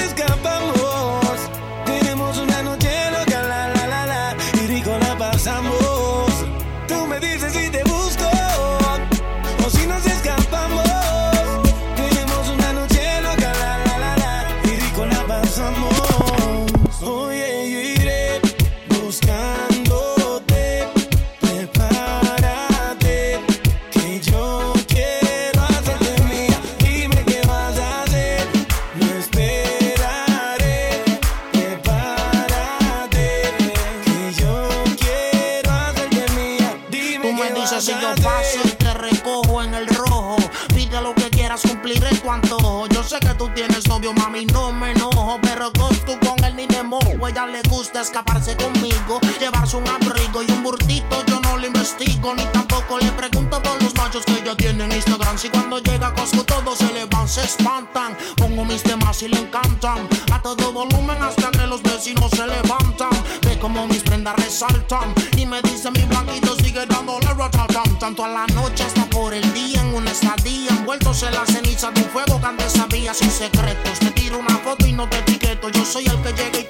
gusta 47.90 48.02
escaparse 48.02 48.56
conmigo, 48.56 49.18
llevarse 49.40 49.76
un 49.76 49.88
abrigo 49.88 50.42
y 50.42 50.50
un 50.52 50.62
burtito. 50.62 51.24
Yo 51.26 51.40
no 51.40 51.56
le 51.56 51.66
investigo, 51.66 52.34
ni 52.34 52.44
tampoco 52.52 52.98
le 52.98 53.10
pregunto 53.12 53.60
por 53.60 53.82
los 53.82 53.94
machos 53.96 54.24
que 54.24 54.34
ella 54.34 54.54
tiene 54.56 54.84
en 54.84 54.92
Instagram. 54.92 55.36
Si 55.36 55.48
cuando 55.48 55.78
llega 55.80 56.08
a 56.08 56.14
Costco 56.14 56.44
todos 56.44 56.78
se 56.78 56.92
le 56.92 57.06
van, 57.06 57.28
se 57.28 57.42
espantan. 57.42 58.16
Pongo 58.36 58.64
mis 58.64 58.82
temas 58.84 59.20
y 59.22 59.28
le 59.28 59.40
encantan. 59.40 60.08
A 60.32 60.40
todo 60.40 60.72
volumen 60.72 61.20
hasta 61.20 61.50
que 61.50 61.66
los 61.66 61.82
vecinos 61.82 62.30
se 62.30 62.46
levantan. 62.46 63.10
Ve 63.42 63.58
como 63.58 63.86
mis 63.88 64.02
prendas 64.02 64.36
resaltan. 64.36 65.12
Y 65.36 65.46
me 65.46 65.60
dice 65.62 65.90
mi 65.90 66.02
blanquito 66.04 66.54
sigue 66.56 66.86
dándole 66.86 67.26
ratatam. 67.34 67.98
Tanto 67.98 68.24
a 68.24 68.28
la 68.28 68.46
noche 68.54 68.84
hasta 68.84 69.04
por 69.06 69.34
el 69.34 69.52
día 69.52 69.80
en 69.80 69.94
una 69.94 70.12
estadía. 70.12 70.70
Envueltos 70.70 71.24
en 71.24 71.34
la 71.34 71.44
ceniza 71.44 71.90
de 71.90 72.02
un 72.02 72.10
fuego 72.10 72.40
que 72.56 72.70
sabía 72.70 73.14
sin 73.14 73.30
secretos. 73.30 73.98
Te 73.98 74.12
tiro 74.12 74.38
una 74.38 74.56
foto 74.58 74.86
y 74.86 74.92
no 74.92 75.08
te 75.08 75.18
etiqueto. 75.18 75.70
Yo 75.70 75.84
soy 75.84 76.06
el 76.06 76.22
que 76.22 76.32
llega 76.32 76.58
y 76.60 76.69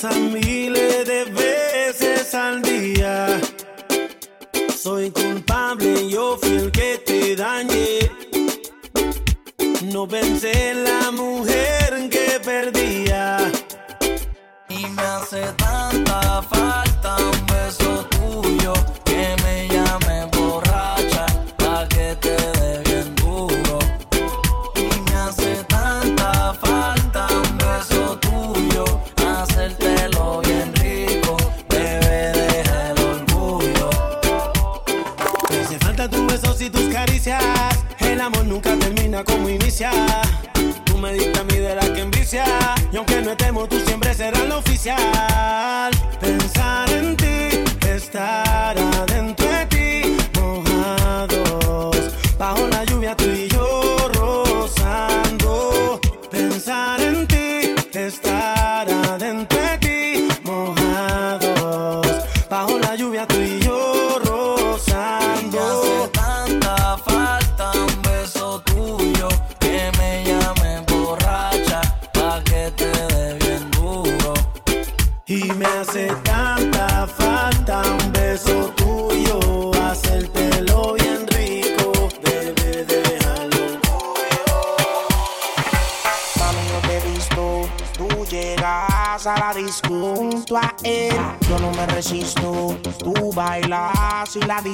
pasando. 0.00 0.29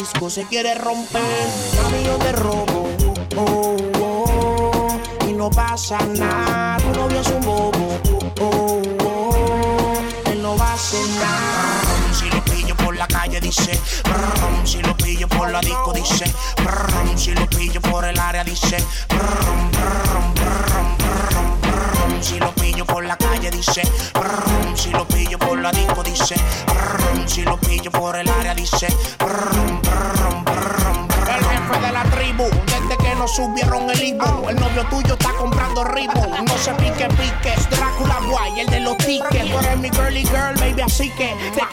disco 0.07 0.31
se 0.31 0.45
quiere 0.45 0.75
romper. 0.77 1.26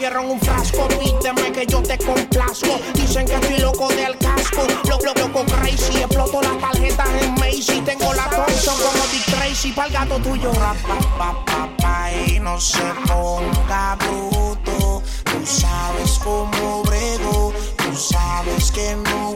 cierran 0.03 0.29
un 0.29 0.39
frasco. 0.41 0.85
Pídeme 0.99 1.53
que 1.53 1.65
yo 1.65 1.81
te 1.81 1.97
complazco. 1.97 2.77
Dicen 2.93 3.25
que 3.25 3.35
estoy 3.35 3.59
loco 3.59 3.87
del 3.87 4.17
casco. 4.17 4.67
Loco, 4.89 5.05
loco, 5.05 5.19
loco 5.19 5.45
crazy. 5.45 5.97
Exploto 5.99 6.41
las 6.41 6.57
tarjetas 6.59 7.07
en 7.21 7.33
Macy. 7.35 7.81
Tengo 7.85 8.13
la 8.13 8.29
Thompson 8.29 8.75
como 8.83 9.03
Dick 9.13 9.25
Tracy. 9.33 9.71
Pa'l 9.71 9.91
gato 9.91 10.17
tuyo. 10.17 10.51
Rapa, 10.51 10.97
pa, 11.17 11.69
pa, 11.77 12.11
y 12.11 12.37
no 12.37 12.59
se 12.59 12.83
ponga 13.07 13.95
bruto. 13.95 15.01
Tú 15.23 15.45
sabes 15.45 16.19
cómo 16.21 16.83
brego. 16.83 17.53
Tú 17.77 17.95
sabes 17.95 18.71
que 18.71 18.95
no 18.95 19.32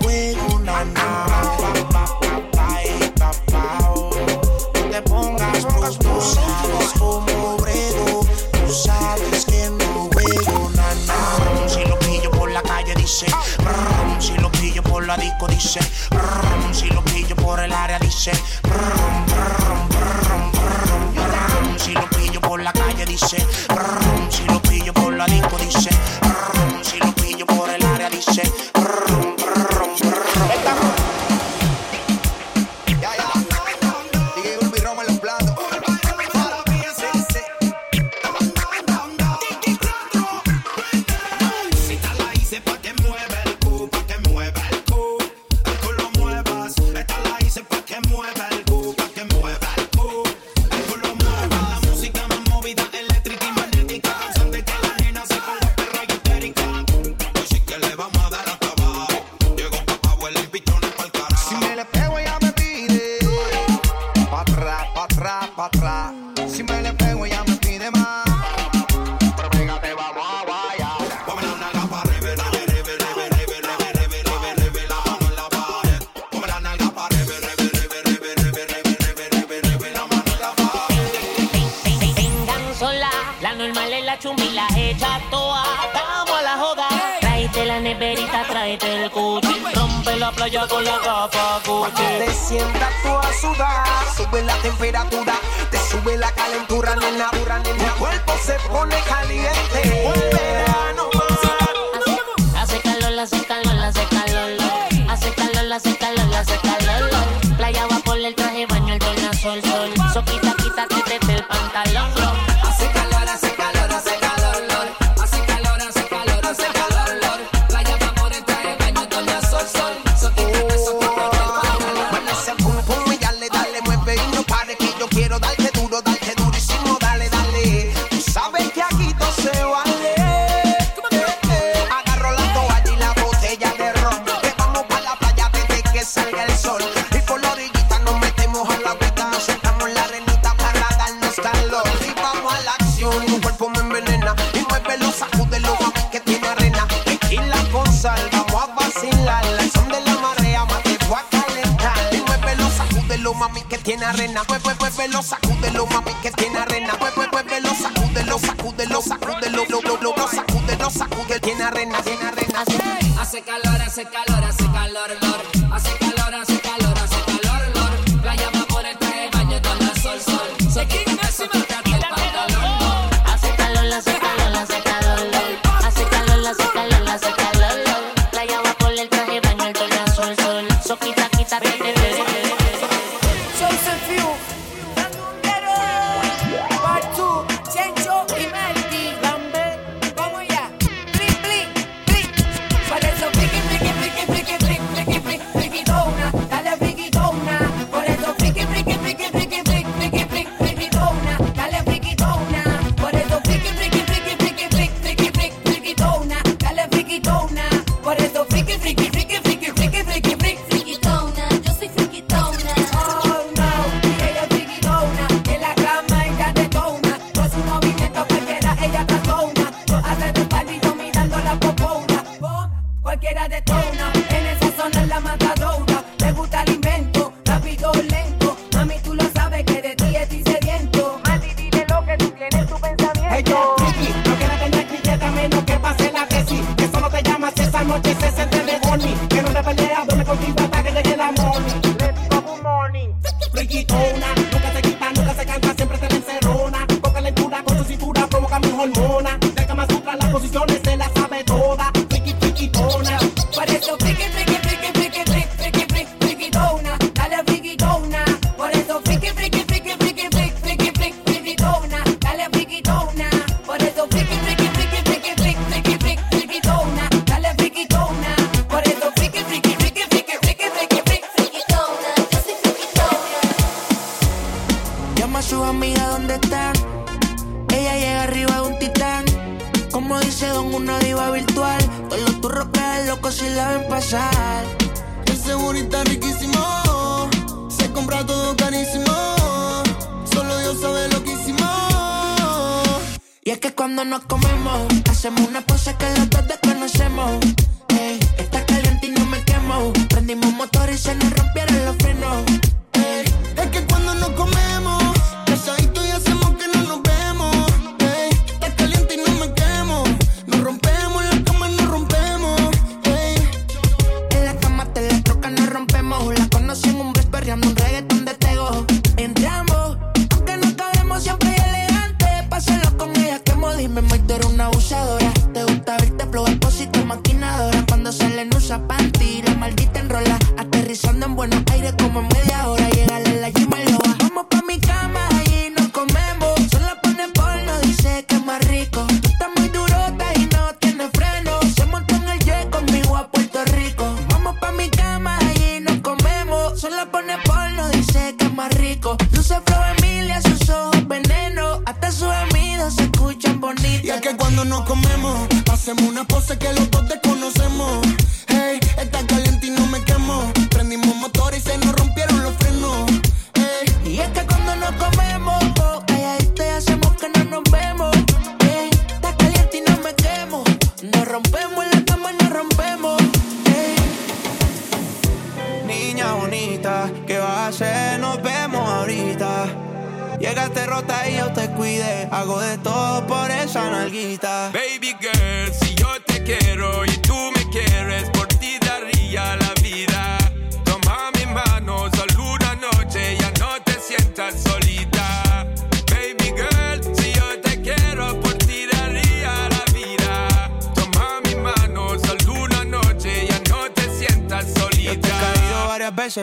derrota 380.88 381.30
y 381.30 381.36
yo 381.36 381.52
te 381.52 381.70
cuide. 381.72 382.30
Hago 382.32 382.60
de 382.60 382.78
todo 382.78 383.26
por 383.28 383.52
esa 383.52 383.90
nalguita. 383.90 384.72
Baby 384.72 385.16
girl, 385.20 385.74
si 385.82 385.96
yo 385.96 386.08
te 386.26 386.42
quiero 386.44 387.06
y 387.06 387.12
tú 387.18 387.36
me 387.56 387.70
quieres 387.70 387.87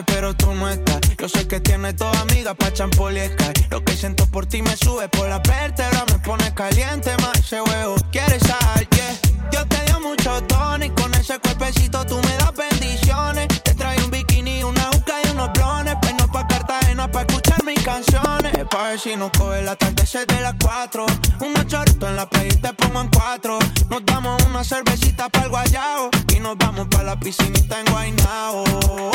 pero 0.07 0.35
tú 0.35 0.51
no 0.55 0.67
estás. 0.67 0.99
Yo 1.19 1.29
sé 1.29 1.47
que 1.47 1.59
tienes 1.59 1.95
dos 1.95 2.15
amigas 2.17 2.55
pa' 2.55 2.73
champoliescar. 2.73 3.53
Lo 3.69 3.83
que 3.83 3.95
siento 3.95 4.25
por 4.25 4.47
ti 4.47 4.63
me 4.63 4.75
sube 4.75 5.07
por 5.09 5.29
la 5.29 5.37
vértebra, 5.39 6.03
me 6.11 6.17
pone 6.19 6.51
caliente, 6.55 7.15
más 7.21 7.37
ese 7.37 7.61
huevo. 7.61 7.95
¿Quieres 8.11 8.41
sal? 8.41 8.87
Yeah. 8.89 9.19
Yo 9.51 9.65
te 9.67 9.85
dio 9.85 9.99
mucho 9.99 10.41
tono 10.43 10.83
y 10.83 10.89
con 10.89 11.13
ese 11.13 11.37
cuerpecito 11.37 12.03
tú 12.05 12.15
me 12.15 12.35
das 12.37 12.53
bendiciones. 12.55 13.47
Te 13.61 13.75
trae 13.75 14.03
un 14.03 14.09
bikini, 14.09 14.63
una 14.63 14.85
juca 14.91 15.13
y 15.23 15.29
unos 15.29 15.53
blones. 15.53 15.95
Pero 16.01 16.15
no 16.17 16.31
pa' 16.31 16.47
Cartagena 16.47 17.11
pa' 17.11 17.21
escuchar 17.21 17.63
mis 17.63 17.81
canciones. 17.83 18.53
Pa' 18.71 18.89
ver 18.89 18.99
si 18.99 19.15
nos 19.15 19.29
coge 19.37 19.61
la 19.61 19.75
tarde, 19.75 20.03
de 20.27 20.41
las 20.41 20.55
cuatro. 20.59 21.05
Un 21.41 21.53
chorrito 21.67 22.07
en 22.07 22.15
la 22.15 22.27
playa 22.27 22.49
y 22.51 22.57
te 22.57 22.73
pongo 22.73 23.01
en 23.01 23.09
cuatro. 23.09 23.59
Nos 23.89 24.03
damos 24.03 24.41
una 24.45 24.63
cervecita 24.63 25.29
para 25.29 25.45
el 25.45 25.51
guayao. 25.51 26.09
Y 26.35 26.39
nos 26.39 26.57
vamos 26.57 26.87
pa' 26.87 27.03
la 27.03 27.19
piscinita 27.19 27.79
en 27.79 27.85
Guaynao 27.85 29.14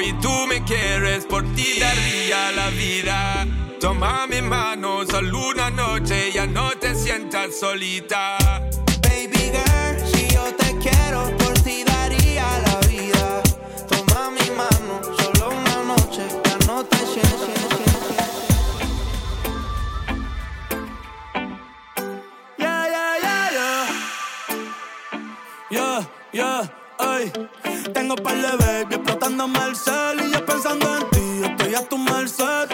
y 0.00 0.12
tú 0.14 0.46
me 0.46 0.62
quieres, 0.64 1.26
por 1.26 1.42
ti 1.54 1.78
daría 1.78 2.52
la 2.52 2.70
vida. 2.70 3.46
Toma 3.80 4.26
mi 4.26 4.40
mano, 4.40 5.04
solo 5.06 5.48
una 5.50 5.70
noche, 5.70 6.32
ya 6.32 6.46
no 6.46 6.70
te 6.72 6.94
sientas 6.94 7.58
solita. 7.58 8.38
Baby 9.02 9.50
girl, 9.52 10.06
si 10.12 10.28
yo 10.34 10.44
te 10.54 10.76
quiero, 10.78 11.36
por 11.38 11.54
ti 11.60 11.84
daría 11.84 12.46
la 12.66 12.88
vida. 12.88 13.42
Toma 13.88 14.30
mi 14.30 14.50
mano, 14.50 15.00
solo 15.18 15.50
una 15.50 15.94
noche, 15.94 16.22
ya 16.44 16.66
no 16.66 16.84
te 16.84 16.96
sientas 16.98 17.30
Yeah, 22.58 22.86
yeah, 22.94 23.18
yeah, 23.22 23.50
yeah. 23.52 23.86
Yeah, 25.70 26.06
yeah, 26.32 26.68
ay. 26.98 27.32
Tengo 27.92 28.14
par 28.16 28.34
de 28.36 28.56
baby 28.56 28.94
explotándome 28.94 29.58
el 29.68 29.76
cel 29.76 30.20
y 30.24 30.32
yo 30.32 30.44
pensando 30.44 30.86
en 30.96 31.10
ti. 31.10 31.42
Estoy 31.44 31.74
a 31.74 31.88
tu 31.88 31.98
merced. 31.98 32.69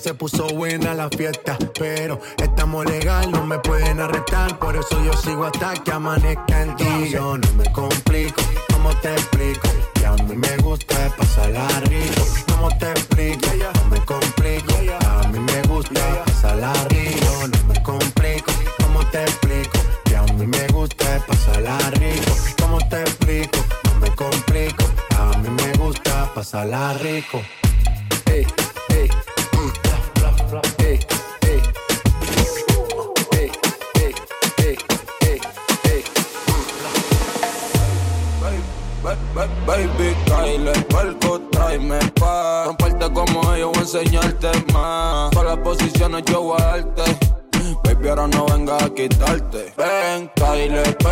Se 0.00 0.14
puso 0.14 0.46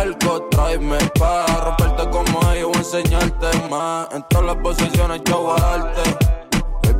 Palco, 0.09 0.41
tráeme 0.49 0.97
pa' 1.19 1.45
Romperte 1.45 2.09
como 2.09 2.39
voy 2.39 2.57
a 2.57 2.77
enseñarte 2.77 3.47
más 3.69 4.07
En 4.11 4.23
todas 4.23 4.45
las 4.47 4.55
posiciones 4.55 5.21
yo 5.25 5.41
voy 5.41 5.59
a 5.59 5.61
darte 5.61 6.01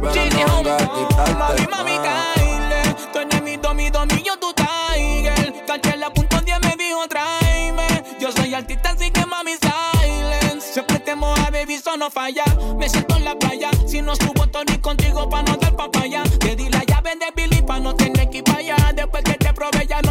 ahora 0.01 0.26
no 0.26 0.64
venga 0.64 0.76
a 0.76 0.78
quitarte 0.78 1.34
Mami, 1.34 1.68
mami. 1.72 1.91
Kyle. 1.91 2.95
Tú 3.12 3.20
eres 3.20 3.41
mi 3.41 3.57
do, 3.57 3.74
mi 3.74 3.89
do, 3.89 4.05
mi 4.05 4.24
yo, 4.24 4.38
tu 4.38 4.53
tiger. 4.53 5.66
Caché 5.66 5.97
la 5.97 6.10
punto 6.14 6.39
10 6.39 6.60
me 6.62 6.76
dijo, 6.78 7.07
tráeme. 7.10 7.88
Yo 8.20 8.32
soy 8.32 8.53
artista, 8.53 8.91
así 8.91 9.12
que 9.12 9.26
mami, 9.26 9.53
silence. 9.53 10.74
Siempre 10.74 10.99
te 10.99 11.16
moja, 11.16 11.49
baby, 11.51 11.74
eso 11.74 11.97
no 11.97 12.10
falla. 12.10 12.43
Me 12.78 12.88
siento 12.88 13.18
en 13.18 13.26
la 13.26 13.36
playa. 13.38 13.72
Si 13.88 14.01
no 14.01 14.16
subo 14.16 14.47
Tony 14.47 14.78
contigo, 14.78 15.30
pa' 15.30 15.43
no 15.43 15.57
dar 15.57 15.76
papaya. 15.76 16.24
Te 16.39 16.55
di 16.55 16.70
la 16.70 16.84
llave 16.86 17.12
de 17.16 17.32
Billy, 17.36 17.62
pa' 17.62 17.80
no 17.80 17.93
tener 17.95 18.30
que 18.30 18.38
ir 18.38 18.43
pa' 18.45 18.57
allá. 18.57 18.78
Después 18.95 19.24
que 19.24 19.34
te 19.34 19.53
probé, 19.53 19.86
ya 19.86 20.01
no 20.01 20.09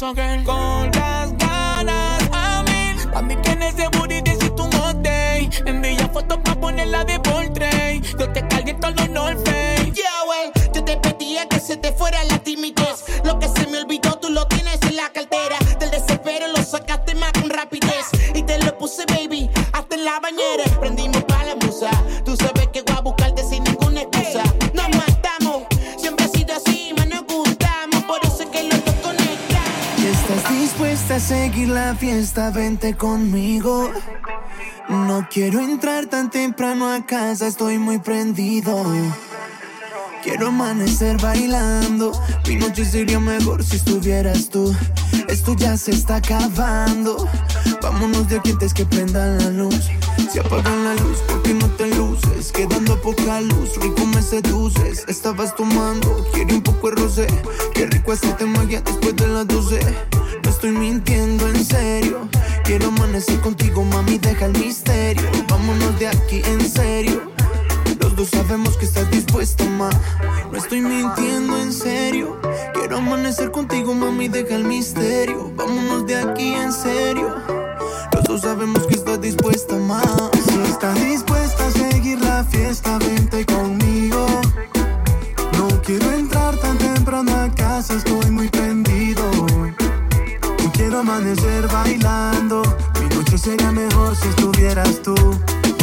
metaverso, 0.00 0.14
girl. 0.14 0.44
Con 0.44 0.90
las 0.92 1.36
ganas 1.36 2.22
a 2.32 2.62
mí. 2.64 2.94
A 3.14 3.22
mí 3.22 3.36
que 3.36 3.50
en 3.50 3.62
ese 3.62 3.88
booty 3.88 4.22
necesito 4.22 4.64
un 4.64 4.72
hot 4.72 4.96
day. 5.02 5.50
Envía 5.66 6.08
fotos 6.08 6.38
pa' 6.44 6.54
ponerla 6.54 7.04
de 7.04 7.18
portrait. 7.20 8.04
Yo 8.18 8.30
te 8.32 8.46
caliento 8.48 8.90
los 8.90 9.08
North 9.10 9.44
Face. 9.44 9.92
Yeah, 9.92 10.24
wey, 10.28 10.52
yo 10.74 10.84
te 10.84 10.96
pedía 10.96 11.48
que 11.48 11.60
se 11.60 11.76
te 11.76 11.92
fuera 11.92 12.22
la 12.24 12.38
timidez. 12.38 13.04
Lo 13.24 13.38
que 13.38 13.48
se 13.48 13.66
me 13.66 13.78
olvidó, 13.78 14.18
tú 14.18 14.30
lo 14.30 14.46
tienes 14.46 14.80
en 14.82 14.96
la 14.96 15.10
cartera. 15.10 15.58
Del 15.78 15.90
desespero 15.90 16.46
lo 16.48 16.62
sacaste 16.62 17.14
más 17.14 17.32
con 17.32 17.50
rapidez. 17.50 18.06
Y 18.34 18.42
te 18.42 18.58
lo 18.58 18.76
puse, 18.78 19.04
baby, 19.06 19.50
hasta 19.72 19.94
en 19.96 20.04
la 20.04 20.20
bañera. 20.20 20.64
Seguir 31.28 31.68
la 31.68 31.94
fiesta, 31.94 32.50
vente 32.50 32.96
conmigo. 32.96 33.92
No 34.88 35.28
quiero 35.30 35.60
entrar 35.60 36.06
tan 36.06 36.30
temprano 36.30 36.90
a 36.90 37.04
casa, 37.04 37.46
estoy 37.46 37.78
muy 37.78 37.98
prendido. 37.98 38.82
Quiero 40.22 40.48
amanecer 40.48 41.20
bailando. 41.20 42.12
Mi 42.46 42.56
noche 42.56 42.82
sería 42.86 43.20
mejor 43.20 43.62
si 43.62 43.76
estuvieras 43.76 44.48
tú. 44.48 44.74
Esto 45.28 45.54
ya 45.54 45.76
se 45.76 45.90
está 45.90 46.16
acabando. 46.16 47.28
Vámonos 47.82 48.26
de 48.30 48.38
aquí 48.38 48.52
antes 48.52 48.72
que 48.72 48.86
prendan 48.86 49.36
la 49.36 49.50
luz. 49.50 49.90
Si 50.32 50.38
apagan 50.38 50.82
la 50.84 50.94
luz, 50.94 51.18
¿por 51.28 51.42
qué 51.42 51.52
no 51.52 51.66
te 51.76 51.88
luces? 51.94 52.52
Quedando 52.52 52.98
poca 53.02 53.42
luz, 53.42 53.76
rico 53.82 54.06
me 54.06 54.22
seduces. 54.22 55.04
Estabas 55.08 55.54
tomando, 55.54 56.26
quiero 56.32 56.54
un 56.54 56.62
poco 56.62 56.88
de 56.88 56.96
rosé. 56.96 57.26
Qué 57.74 57.84
rico 57.84 58.12
hacerte 58.12 58.46
magia 58.46 58.80
después 58.80 59.14
de 59.16 59.28
las 59.28 59.46
12. 59.46 59.80
No 60.48 60.54
estoy 60.54 60.72
mintiendo, 60.72 61.46
en 61.46 61.62
serio. 61.62 62.26
Quiero 62.64 62.88
amanecer 62.88 63.38
contigo, 63.40 63.84
mami, 63.84 64.16
deja 64.16 64.46
el 64.46 64.52
misterio. 64.52 65.22
Vámonos 65.46 65.98
de 65.98 66.08
aquí, 66.08 66.40
en 66.42 66.66
serio. 66.66 67.30
Los 68.00 68.16
dos 68.16 68.30
sabemos 68.30 68.78
que 68.78 68.86
estás 68.86 69.10
dispuesta, 69.10 69.64
ma. 69.66 69.90
No 70.50 70.56
estoy 70.56 70.80
mintiendo, 70.80 71.60
en 71.60 71.70
serio. 71.70 72.40
Quiero 72.72 72.96
amanecer 72.96 73.50
contigo, 73.50 73.92
mami, 73.92 74.28
deja 74.28 74.54
el 74.54 74.64
misterio. 74.64 75.52
Vámonos 75.54 76.06
de 76.06 76.16
aquí, 76.16 76.54
en 76.54 76.72
serio. 76.72 77.36
Los 78.14 78.24
dos 78.24 78.40
sabemos 78.40 78.86
que 78.86 78.94
estás 78.94 79.20
dispuesta, 79.20 79.76
ma. 79.76 80.00
Si 80.32 80.58
estás 80.60 80.94
dispuesta 81.04 81.66
a 81.66 81.70
seguir 81.72 82.22
la 82.22 82.42
fiesta, 82.44 82.98
vente 82.98 83.44
conmigo. 83.44 84.26
No 85.58 85.68
quiero 85.82 86.10
entrar 86.12 86.56
tan 86.56 86.78
temprano 86.78 87.36
a 87.36 87.54
casa, 87.54 87.96
estoy 87.96 88.30
muy 88.30 88.48
prendido. 88.48 89.17
Quiero 90.88 91.00
amanecer 91.00 91.68
bailando. 91.68 92.62
Mi 92.98 93.14
noche 93.14 93.36
sería 93.36 93.70
mejor 93.70 94.16
si 94.16 94.28
estuvieras 94.28 95.02
tú. 95.02 95.14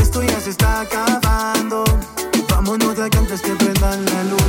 Esto 0.02 0.24
ya 0.24 0.42
se 0.42 0.50
está 0.50 0.82
acabando. 0.82 1.84
Vámonos 2.50 2.98
de 2.98 3.04
aquí 3.04 3.16
antes 3.20 3.40
que 3.40 3.52
prendan 3.52 4.04
la 4.04 4.24
luz. 4.24 4.42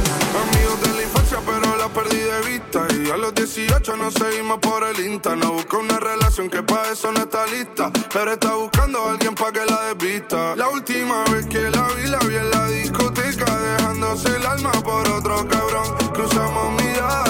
Amigos 0.49 0.81
de 0.81 0.95
la 0.97 1.03
infancia, 1.03 1.41
pero 1.45 1.77
la 1.77 1.89
perdí 1.89 2.17
de 2.17 2.41
vista. 2.49 2.87
Y 2.91 3.11
a 3.11 3.19
los 3.19 3.35
18 3.35 3.99
nos 3.99 4.15
seguimos 4.15 4.59
por 4.61 4.83
el 4.85 4.99
Insta. 4.99 5.37
No 5.37 5.53
busca 5.53 5.77
una 5.77 6.01
relación 6.01 6.49
que 6.49 6.63
para 6.63 6.91
eso 6.91 7.13
no 7.13 7.19
está 7.21 7.45
lista. 7.49 7.93
Pero 8.11 8.33
está 8.33 8.55
buscando 8.55 9.05
a 9.05 9.11
alguien 9.11 9.35
para 9.35 9.53
que 9.53 9.67
la 9.67 9.93
desvista. 9.93 10.57
La 10.57 10.71
última 10.71 11.23
vez 11.25 11.45
que 11.49 11.69
la 11.69 11.87
vi, 11.89 12.09
la 12.09 12.19
vi 12.21 12.35
en 12.35 12.51
la 12.51 12.67
discoteca. 12.69 13.45
Dejándose 13.59 14.35
el 14.35 14.47
alma 14.47 14.73
por 14.73 15.07
otro 15.07 15.47
cabrón. 15.49 15.95
Cruzamos 16.15 16.83
miradas, 16.83 17.26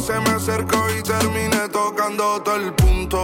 Se 0.00 0.18
me 0.20 0.30
acercó 0.30 0.86
y 0.98 1.02
terminé 1.02 1.68
tocando 1.70 2.40
todo 2.40 2.56
el 2.56 2.72
punto. 2.72 3.22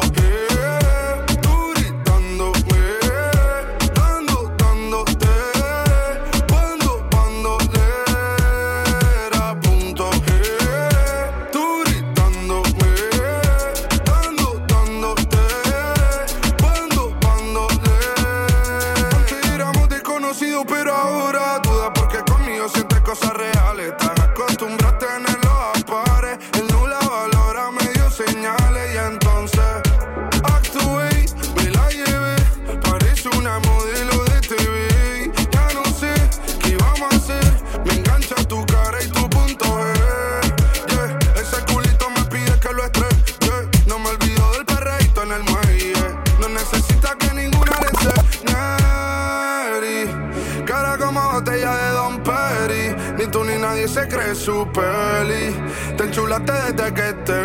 Su 54.45 54.69
peli. 54.73 55.55
Te 55.97 56.05
enchulaste 56.05 56.53
desde 56.53 56.93
que 56.93 57.13
te 57.29 57.41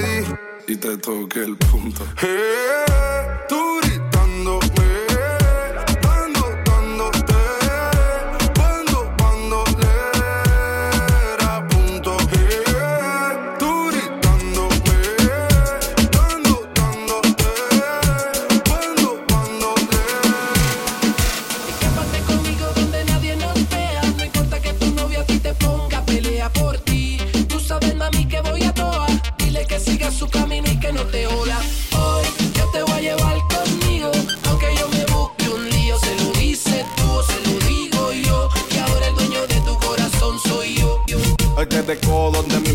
di. 0.00 0.72
Y 0.72 0.76
te 0.76 0.96
toqué 0.98 1.40
el 1.40 1.56
punto. 1.56 2.04
Eh, 2.22 2.84
tú 3.48 3.79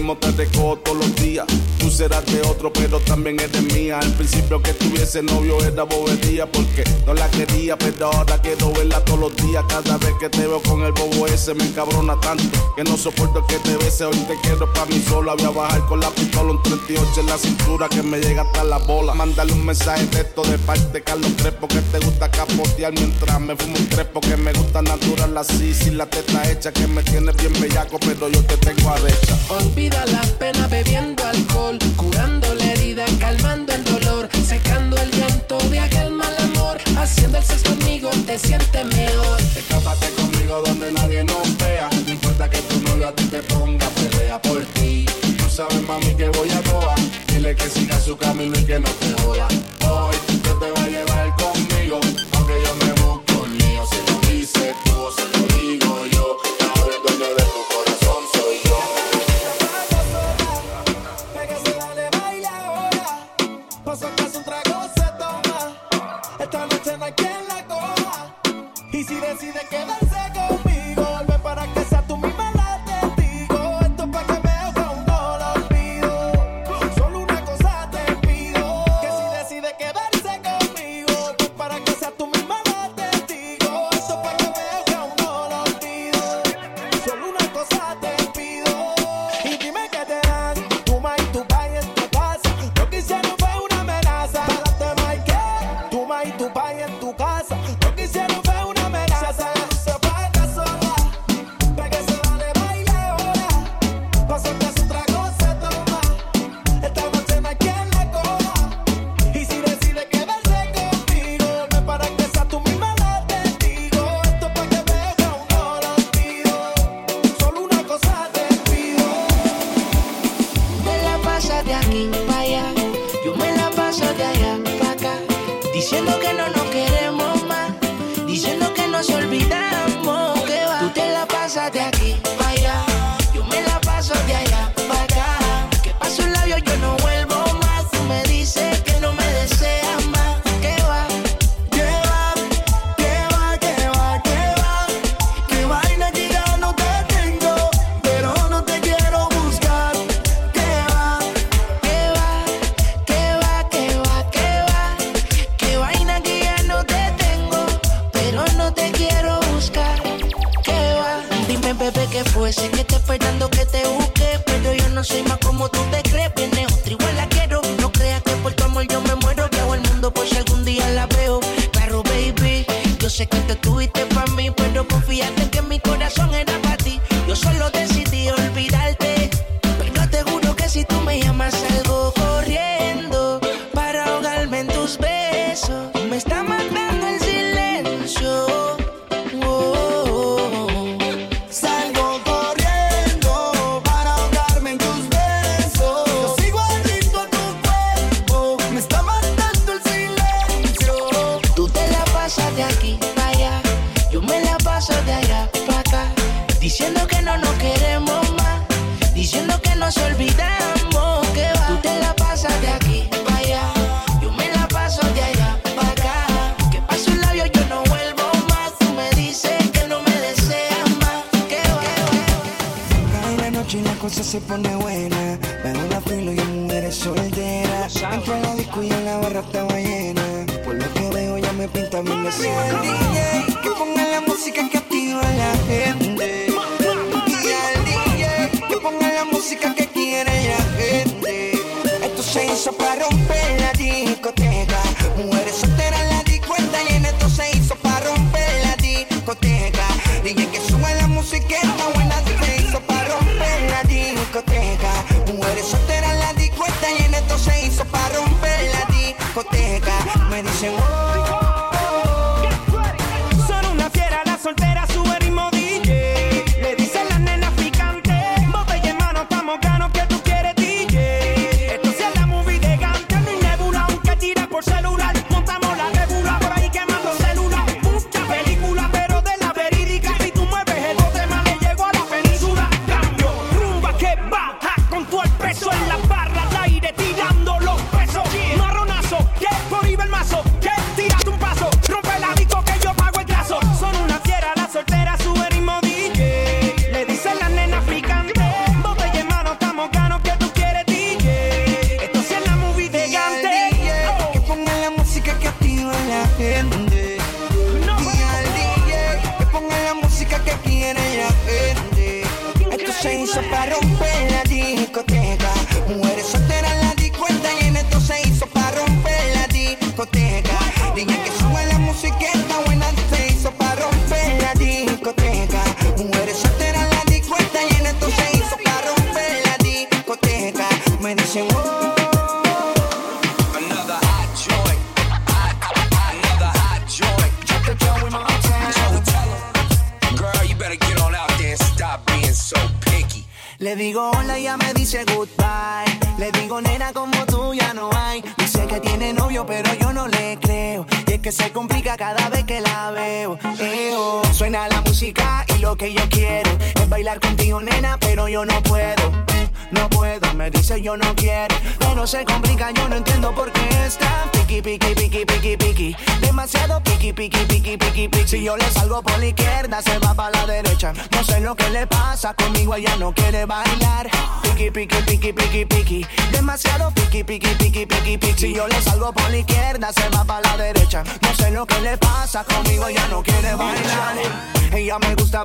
mismo 0.06 0.18
te 0.18 0.32
recojo 0.32 0.78
todos 0.78 0.97
los 0.99 1.16
días. 1.16 1.47
Tú 1.80 1.89
serás 1.89 2.24
de 2.28 2.39
otro, 2.41 2.72
pero 2.72 2.99
también 2.99 3.39
eres 3.39 3.62
mía. 3.74 3.97
Al 3.99 4.12
principio 4.14 4.62
que 4.62 4.72
tuviese 4.74 5.24
novio 5.24 5.58
era 5.64 5.82
bobería, 5.82 6.45
porque 6.45 6.84
no 7.08 7.16
la 7.16 7.28
quería, 7.32 7.76
pero 7.76 8.12
ahora 8.12 8.39
quiero 8.39 8.72
verla 8.72 9.03
todos 9.03 9.20
los 9.20 9.36
días. 9.38 9.64
Cada 9.68 9.97
vez 9.97 10.14
que 10.20 10.30
te 10.30 10.45
veo 10.45 10.62
con 10.62 10.84
el 10.84 10.91
bobo 10.91 11.26
ese, 11.26 11.56
me 11.56 11.66
encabrona 11.66 12.20
tanto 12.20 12.43
que 12.76 12.84
no 12.84 12.95
soporto 12.97 13.45
que 13.47 13.58
te 13.60 13.78
beses. 13.78 14.01
Hoy 14.01 14.18
te 14.28 14.36
quiero 14.43 14.72
para 14.74 14.86
mí 14.86 15.03
sola. 15.10 15.34
Voy 15.34 15.45
a 15.45 15.49
bajar 15.49 15.86
con 15.88 15.99
la 15.99 16.12
pistola, 16.12 16.51
un 16.51 16.62
38 16.62 17.22
en 17.22 17.26
la 17.26 17.38
cintura 17.39 17.89
que 17.89 18.03
me 18.03 18.20
llega 18.20 18.43
hasta 18.43 18.64
la 18.64 18.78
bola. 18.78 19.16
Mándale 19.16 19.53
un 19.53 19.66
mensaje 19.66 20.06
de 20.08 20.22
esto 20.22 20.43
de 20.43 20.60
parte 20.60 21.01
Carlos 21.01 21.32
Crespo 21.38 21.68
que 21.68 21.82
te 21.82 21.99
gusta 22.06 22.30
capotear 22.30 22.93
mientras 22.93 23.41
me 23.41 23.56
fumo 23.56 23.76
un 23.76 23.86
crespo. 23.88 24.22
Que 24.22 24.38
me 24.38 24.53
gusta 24.53 24.84
natural 24.84 25.36
así, 25.36 25.74
sin 25.74 25.97
la 25.97 26.06
teta 26.06 26.47
hecha, 26.49 26.72
que 26.72 26.86
me 26.86 27.01
tienes 27.01 27.36
bien 27.38 27.53
bellaco, 27.60 27.97
pero 27.99 28.30
yo 28.30 28.43
te 28.43 28.58
tengo 28.58 28.89
arrecha. 28.91 29.36
Olvida 29.49 29.95
valga 29.96 30.12
la 30.12 30.22
pena 30.38 30.68
bebiendo 30.68 31.24
alcohol, 31.26 31.78
curando 31.96 32.54
la 32.56 32.66
herida, 32.66 33.06
calmando 33.20 33.74
el 33.74 33.84
dolor, 33.84 34.30
secando 34.46 34.98
el 34.98 35.12
llanto 35.12 35.58
de 35.70 35.80
aquel 35.80 36.12
mal 36.12 36.36
amor, 36.39 36.78
haciendo 36.98 37.38
el 37.38 37.43
sexo 37.43 37.70
conmigo 37.70 38.10
te 38.26 38.38
sientes 38.38 38.86
mejor. 38.86 39.39
Escápate 39.56 40.10
conmigo 40.12 40.62
donde 40.66 40.91
nadie 40.91 41.24
nos 41.24 41.58
vea, 41.58 41.89
no 42.06 42.12
importa 42.12 42.50
que 42.50 42.60
tu 42.60 42.80
novio 42.82 43.08
a 43.08 43.12
ti 43.14 43.26
te 43.26 43.41
ponga, 43.43 43.88
pelea 43.89 44.41
por 44.41 44.62
ti. 44.76 45.06
Tú 45.38 45.50
sabes 45.50 45.82
mami 45.88 46.14
que 46.16 46.30
voy 46.30 46.50
a 46.50 46.62
toa, 46.62 46.96
dile 47.28 47.56
que 47.56 47.70
siga 47.70 48.00
su 48.00 48.18
camino 48.18 48.58
y 48.60 48.64
que 48.64 48.80
no 48.80 48.89
te 48.89 49.22
joda. 49.22 49.48
Hoy 49.89 50.16
yo 50.43 50.54
te 50.60 50.72
voy 50.72 50.86
a 50.86 50.89
llevar 50.89 51.14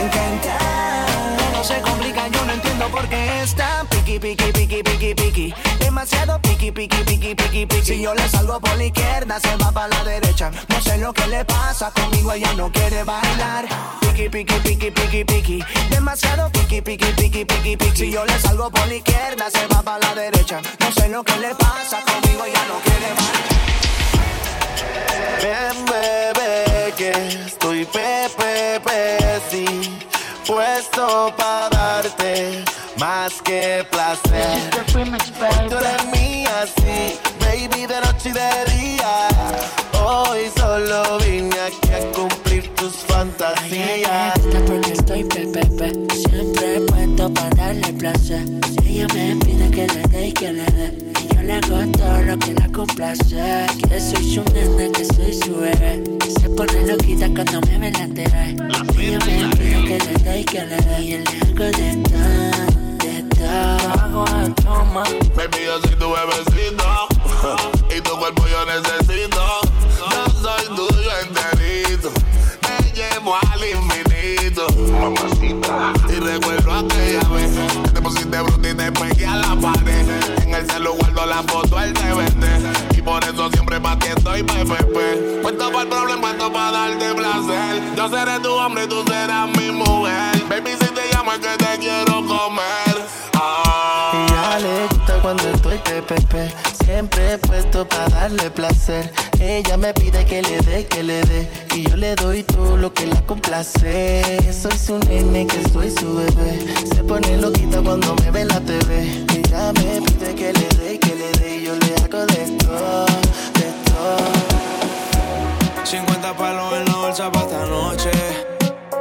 me 0.00 0.06
encanta. 0.06 0.58
No 1.52 1.64
se 1.64 1.80
complica, 1.82 2.28
yo 2.28 2.44
no 2.44 2.52
entiendo 2.52 2.88
por 2.88 3.06
qué 3.08 3.42
está 3.42 3.84
piqui, 3.90 4.18
piqui, 4.18 4.52
piqui, 4.52 4.82
piqui, 4.82 5.14
piqui. 5.14 5.54
Demasiado 5.78 6.40
piqui, 6.40 6.70
piqui, 6.70 7.04
piqui, 7.04 7.34
piqui, 7.34 7.66
piqui. 7.66 7.84
Si 7.84 8.00
yo 8.00 8.14
le 8.14 8.28
salgo 8.28 8.60
por 8.60 8.76
la 8.76 8.84
izquierda, 8.84 9.38
se 9.40 9.56
va 9.56 9.70
para 9.70 9.88
la 9.88 10.04
derecha. 10.04 10.50
No 10.68 10.80
sé 10.80 10.96
lo 10.98 11.12
que 11.12 11.26
le 11.26 11.44
pasa, 11.44 11.90
conmigo 11.90 12.32
ella 12.32 12.52
no 12.54 12.70
quiere 12.72 13.04
bailar. 13.04 13.66
Piqui, 14.00 14.28
piqui, 14.28 14.54
piqui, 14.60 14.90
piqui, 14.90 15.24
piqui. 15.24 15.64
Demasiado 15.90 16.50
piqui, 16.50 16.80
piqui, 16.80 17.12
piqui, 17.12 17.44
piqui, 17.44 17.76
piqui. 17.76 17.96
Si 17.96 18.10
yo 18.10 18.24
le 18.24 18.38
salgo 18.40 18.70
por 18.70 18.86
la 18.86 18.94
izquierda, 18.94 19.50
se 19.50 19.66
va 19.66 19.82
para 19.82 19.98
la 19.98 20.14
derecha. 20.14 20.62
No 20.80 20.92
sé 20.92 21.08
lo 21.08 21.22
que 21.22 21.36
le 21.36 21.54
pasa, 21.54 22.00
conmigo 22.06 22.44
ella 22.44 22.64
no 22.68 22.80
quiere 22.84 23.12
bailar. 23.18 23.50
Ven, 25.42 25.84
bebé, 25.86 26.94
que 26.96 27.10
estoy 27.46 27.84
pepe, 27.86 28.80
puesto 30.50 31.32
para 31.36 31.68
darte 31.70 32.64
más 32.98 33.40
que 33.42 33.86
placer. 33.90 34.70
Tú 34.92 35.76
eres 35.78 36.04
mía, 36.06 36.66
sí, 36.76 37.18
baby, 37.40 37.86
de 37.86 38.00
noche 38.00 38.30
y 38.30 38.32
de 38.32 38.50
día. 38.74 39.28
Hoy 40.02 40.50
solo 40.56 41.18
vine 41.18 41.56
aquí 41.60 41.92
a 41.92 42.12
cumplir 42.12 42.68
tus 42.74 42.94
fantasías. 43.06 44.34
gusta 44.42 44.58
porque 44.66 44.92
estoy 44.92 45.24
pepepe 45.24 45.92
Siempre 46.14 46.80
puesto 46.88 47.32
para 47.34 47.50
darle 47.50 47.92
placer 47.92 48.44
Si 48.82 49.02
ella 49.02 49.06
me 49.14 49.36
pide 49.44 49.70
que 49.70 49.86
le 49.86 50.02
dé 50.08 50.26
y 50.28 50.32
que 50.32 50.52
le 50.52 50.64
dé 50.64 51.09
le 51.50 51.56
hago 51.56 51.92
todo 51.92 52.22
lo 52.22 52.38
que 52.38 52.54
la 52.54 52.68
complace. 52.68 53.66
Que 53.88 54.00
soy 54.00 54.34
su 54.34 54.44
nena, 54.52 54.92
que 54.92 55.04
soy 55.04 55.32
su 55.34 55.56
bebé. 55.56 56.02
Se 56.40 56.48
pone 56.50 56.86
loquita 56.86 57.28
cuando 57.34 57.60
me 57.62 57.78
ve 57.78 57.90
la 57.90 58.92
Si 58.92 59.06
ella 59.06 59.18
me 59.26 59.56
pide 59.56 59.84
que 59.84 59.98
le 59.98 60.14
dé 60.24 60.40
y 60.40 60.44
que 60.44 60.64
le 60.64 60.76
dé. 60.76 61.02
Y 61.02 61.18
le 61.18 61.24
hago 61.42 61.64
de 61.64 61.96
todo, 62.08 62.66
de 63.04 63.22
todo. 63.34 63.90
Hago 64.00 64.24
de 64.24 64.50
toma 64.62 65.02
Baby, 65.34 65.58
yo 65.64 65.80
soy 65.80 65.96
tu 65.96 66.12
bebecito. 66.12 66.84
Y 67.96 68.00
tu 68.00 68.16
cuerpo 68.16 68.44
yo 68.46 68.64
necesito. 68.66 69.42
Yo 69.98 70.22
soy 70.40 70.66
tuyo 70.76 71.10
enterito, 71.22 72.10
te 72.60 72.92
llevo 72.94 73.34
al 73.34 73.62
infinito. 73.64 74.66
Mamacita. 74.92 75.92
Y 76.08 76.20
recuerdo 76.20 76.72
aquella 76.72 77.28
vez 77.30 77.50
que 77.84 77.90
te 77.90 78.02
pusiste 78.02 78.40
bruta 78.40 78.68
y 78.68 78.74
te 78.74 78.92
pegué 78.92 79.26
a 79.26 79.36
la 79.36 79.56
pared. 79.56 80.19
El 80.60 80.66
celu 80.70 80.92
guardo 80.92 81.24
la 81.24 81.42
foto, 81.44 81.76
te 81.76 82.14
vende. 82.14 82.72
Y 82.94 83.00
por 83.00 83.24
eso 83.24 83.50
siempre 83.50 83.80
pa' 83.80 83.98
ti 83.98 84.08
estoy 84.08 84.42
PPP. 84.42 85.40
Puesto 85.40 85.70
para 85.70 85.82
el 85.82 85.88
problema, 85.88 86.20
puesto 86.20 86.52
para 86.52 86.70
darte 86.72 87.14
placer. 87.14 87.82
Yo 87.96 88.08
seré 88.10 88.38
tu 88.40 88.52
hombre 88.52 88.84
y 88.84 88.86
tú 88.86 89.02
serás 89.08 89.48
mi 89.56 89.70
mujer. 89.70 90.44
Baby, 90.50 90.72
si 90.78 90.86
te 90.88 91.00
llamo 91.14 91.32
es 91.32 91.38
que 91.38 91.56
te 91.56 91.78
quiero 91.78 92.26
comer. 92.26 93.06
Ah. 93.32 94.26
Ella 94.28 94.58
le 94.58 94.86
gusta 94.88 95.14
cuando 95.22 95.48
estoy 95.48 95.78
pepepe 95.78 96.52
Siempre 96.92 97.38
puesto 97.38 97.86
para 97.86 98.08
darle 98.08 98.50
placer 98.50 99.12
Ella 99.38 99.76
me 99.76 99.94
pide 99.94 100.24
que 100.24 100.42
le 100.42 100.58
dé, 100.58 100.86
que 100.86 101.04
le 101.04 101.22
dé 101.22 101.48
Y 101.76 101.88
yo 101.88 101.96
le 101.96 102.16
doy 102.16 102.42
todo 102.42 102.76
lo 102.76 102.92
que 102.92 103.06
la 103.06 103.24
complace 103.26 104.52
Soy 104.52 104.76
su 104.76 104.98
nene, 104.98 105.46
que 105.46 105.62
soy 105.68 105.88
su 105.92 106.16
bebé 106.16 106.66
Se 106.92 107.04
pone 107.04 107.36
loquita 107.36 107.80
cuando 107.80 108.12
me 108.16 108.32
ve 108.32 108.44
la 108.44 108.58
TV 108.58 109.24
Ella 109.32 109.72
me 109.72 110.02
pide 110.02 110.34
que 110.34 110.52
le 110.52 110.68
dé, 110.80 110.98
que 110.98 111.14
le 111.14 111.30
dé 111.38 111.56
Y 111.58 111.66
yo 111.66 111.76
le 111.76 111.94
hago 111.94 112.26
de 112.26 112.56
todo, 112.58 113.06
de 113.54 113.70
todo 113.84 114.50
50 115.84 116.36
palos 116.36 116.74
en 116.74 116.84
la 116.86 116.96
bolsa 116.96 117.30
para 117.30 117.46
esta 117.46 117.66
noche. 117.66 118.10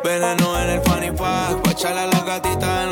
Veneno 0.04 0.60
en 0.60 0.70
el 0.70 0.82
fanny 0.82 1.12
pack. 1.12 1.62
Pa' 1.62 1.72
echarle 1.72 2.02
a 2.02 2.08
la 2.08 2.20
gatita 2.22 2.84
en 2.84 2.89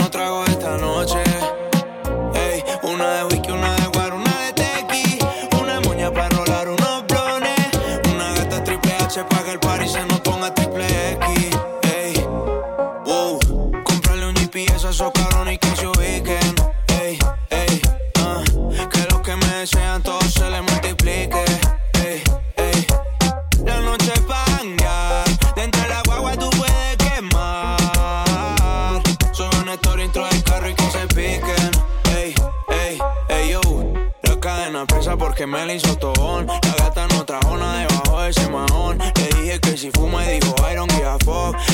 porque 35.37 35.45
me 35.45 35.65
la 35.67 35.73
hizo 35.75 35.95
tobón. 35.97 36.47
La 36.47 36.83
gata 36.83 37.07
no 37.09 37.23
trajo 37.23 37.57
nada 37.57 37.81
debajo 37.81 38.21
de 38.21 38.29
ese 38.29 38.49
mahón. 38.49 38.97
Le 38.97 39.39
dije 39.39 39.59
que 39.59 39.77
si 39.77 39.91
fuma 39.91 40.25
y 40.25 40.39
dijo 40.39 40.55
I 40.59 40.75
don't 40.75 40.91
give 40.91 41.05
a. 41.05 41.17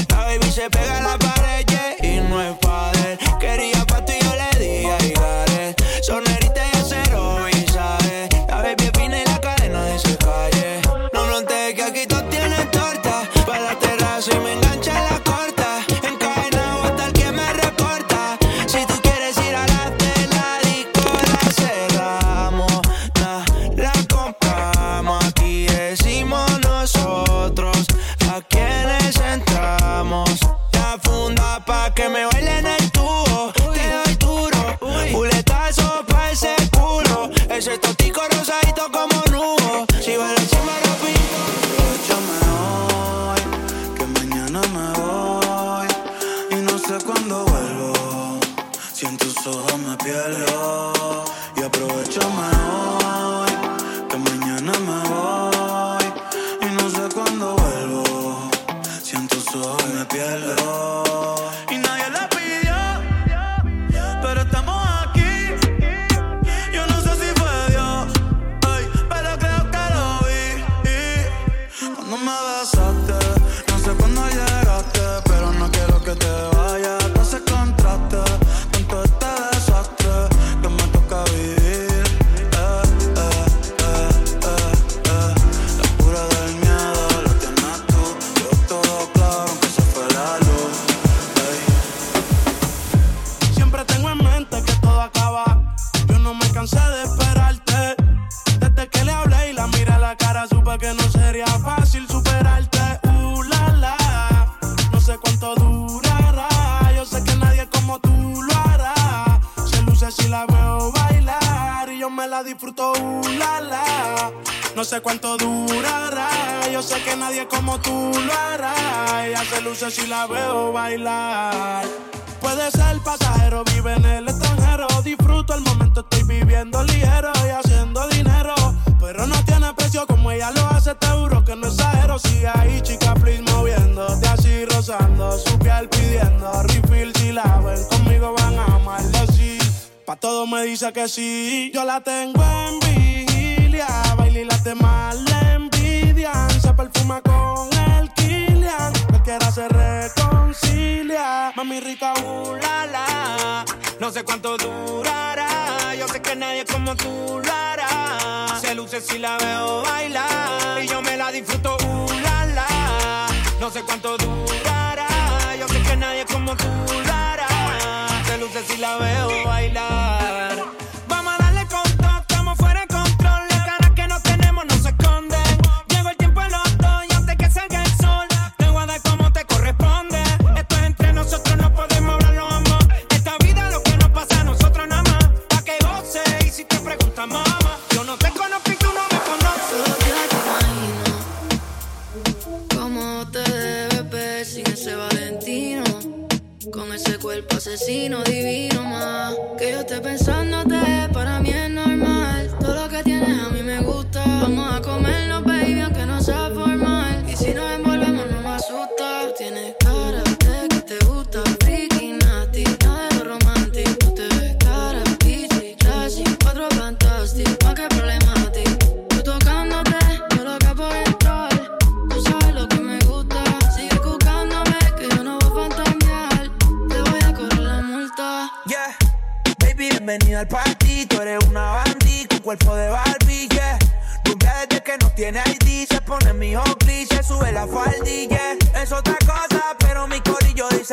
La 0.09 0.25
baby 0.25 0.51
se 0.51 0.69
pega 0.69 0.97
a 0.97 1.11
la 1.11 1.17
pared 1.17 1.65
y 2.01 2.19
no 2.29 2.41
es 2.41 2.57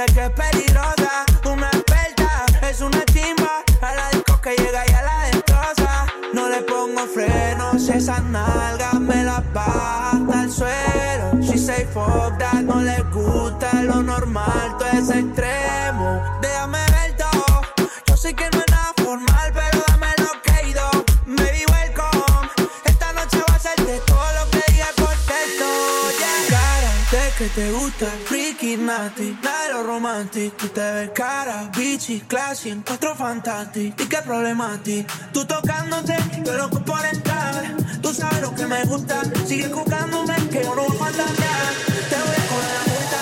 sé 0.07 0.15
que 0.15 0.25
es 0.25 0.31
peligrosa, 0.31 1.25
una 1.45 1.67
experta, 1.67 2.47
es 2.69 2.81
una 2.81 3.05
timba, 3.07 3.63
a 3.83 3.95
la 3.95 4.09
disco 4.11 4.41
que 4.41 4.57
llega 4.57 4.83
y 4.89 4.93
a 4.93 5.03
la 5.03 5.19
destroza. 5.31 6.07
No 6.33 6.49
le 6.49 6.63
pongo 6.63 7.07
frenos, 7.07 7.89
esas 7.89 8.23
nalgas 8.25 8.95
me 8.95 9.25
las 9.25 9.43
baja 9.53 10.19
al 10.33 10.51
suelo. 10.51 11.41
She 11.41 11.59
say 11.59 11.85
fuck 11.93 12.39
that, 12.39 12.63
no 12.63 12.81
le 12.81 13.03
gusta 13.13 13.83
lo 13.83 14.03
normal. 14.03 14.60
Illuminati, 28.91 29.39
nero 29.41 29.85
romantic, 29.85 30.57
tu 30.57 30.67
te 30.69 30.81
ves 30.81 31.11
cara, 31.15 31.71
bici, 31.77 32.21
classy, 32.27 32.71
encuentro 32.71 33.15
fantastic, 33.15 33.95
y 34.01 34.09
qué 34.09 34.17
problemati, 34.23 35.07
tú 35.33 35.45
tocándote, 35.45 36.17
yo 36.45 36.57
loco 36.57 36.81
por 36.81 37.05
entrar, 37.05 37.77
tú 38.03 38.13
sabes 38.13 38.41
lo 38.41 38.53
que 38.53 38.67
me 38.67 38.85
gusta, 38.87 39.23
sigue 39.47 39.69
jugándome, 39.69 40.35
que 40.51 40.65
yo 40.65 40.75
no 40.75 40.83
voy 40.83 40.97
a 40.97 41.05
fantasear, 41.05 41.73
te 42.09 42.17
voy 42.17 42.35
a 42.35 42.49
correr 42.49 42.73
la 42.75 42.83
vuelta. 42.93 43.21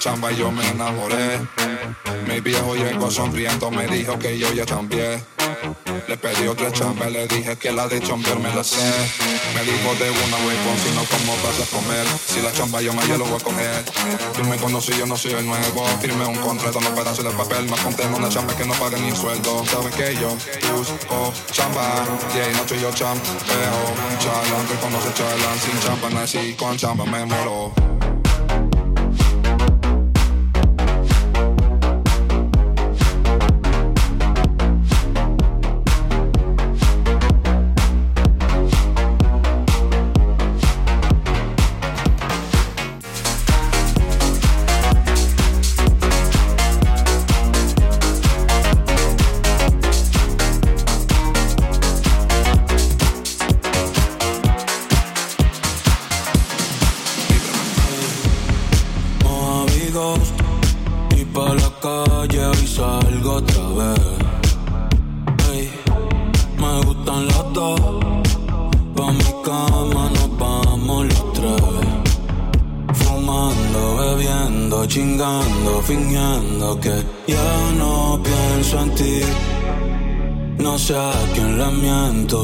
chamba 0.00 0.32
yo 0.32 0.50
me 0.50 0.66
enamoré. 0.66 1.38
Mi 2.26 2.40
viejo 2.40 2.74
llegó 2.74 3.10
sonriendo, 3.10 3.70
me 3.70 3.86
dijo 3.86 4.18
que 4.18 4.38
yo 4.38 4.50
ya 4.54 4.64
cambié. 4.64 5.22
Le 6.08 6.16
pedí 6.16 6.48
otra 6.48 6.72
chamba 6.72 7.08
y 7.08 7.12
le 7.12 7.26
dije 7.28 7.54
que 7.58 7.70
la 7.70 7.86
de 7.86 8.00
chambear 8.00 8.38
me 8.38 8.52
la 8.54 8.64
sé. 8.64 8.80
Me 9.54 9.60
dijo 9.62 9.94
de 10.02 10.10
una 10.10 10.36
huevón, 10.38 10.76
si 10.82 10.90
no, 10.94 11.04
¿cómo 11.04 11.36
vas 11.44 11.60
a 11.60 11.76
comer? 11.76 12.06
Si 12.26 12.40
la 12.40 12.50
chamba 12.50 12.80
yo 12.80 12.94
me 12.94 13.06
lo 13.06 13.26
voy 13.26 13.38
a 13.38 13.44
coger. 13.44 13.84
Tú 14.34 14.42
me 14.44 14.56
conocí, 14.56 14.92
yo 14.98 15.04
no 15.04 15.18
soy 15.18 15.32
el 15.32 15.44
nuevo. 15.44 15.84
Firme 16.00 16.24
un 16.24 16.36
contrato, 16.36 16.80
no 16.80 16.94
pedazos 16.94 17.22
de 17.22 17.30
papel. 17.32 17.68
Más 17.68 17.80
ponte 17.80 18.02
en 18.02 18.14
una 18.14 18.30
chamba 18.30 18.56
que 18.56 18.64
no 18.64 18.72
pague 18.74 18.98
ni 19.00 19.14
sueldo. 19.14 19.62
Sabes 19.66 19.94
que 19.94 20.14
yo 20.14 20.34
busco 20.74 21.30
chamba. 21.52 22.06
Día 22.32 22.50
y 22.50 22.54
noche 22.54 22.80
yo 22.80 22.90
chambeo. 22.92 23.80
Chalan, 24.18 24.66
reconoce 24.66 25.12
chalan. 25.12 25.58
Sin 25.60 25.78
chamba 25.80 26.08
nací, 26.08 26.54
con 26.54 26.78
chamba 26.78 27.04
me 27.04 27.26
moro. 27.26 27.79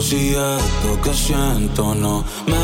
curiosidad, 0.09 0.59
esto 0.59 1.03
que 1.03 1.15
siento 1.15 1.95
no 1.95 2.25
me 2.47 2.56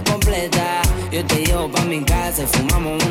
completa. 0.00 0.82
Yo 1.10 1.24
te 1.26 1.44
llevo 1.44 1.68
pa' 1.70 1.84
mi 1.84 2.00
casa 2.02 2.42
y 2.42 2.46
fumamos 2.46 3.01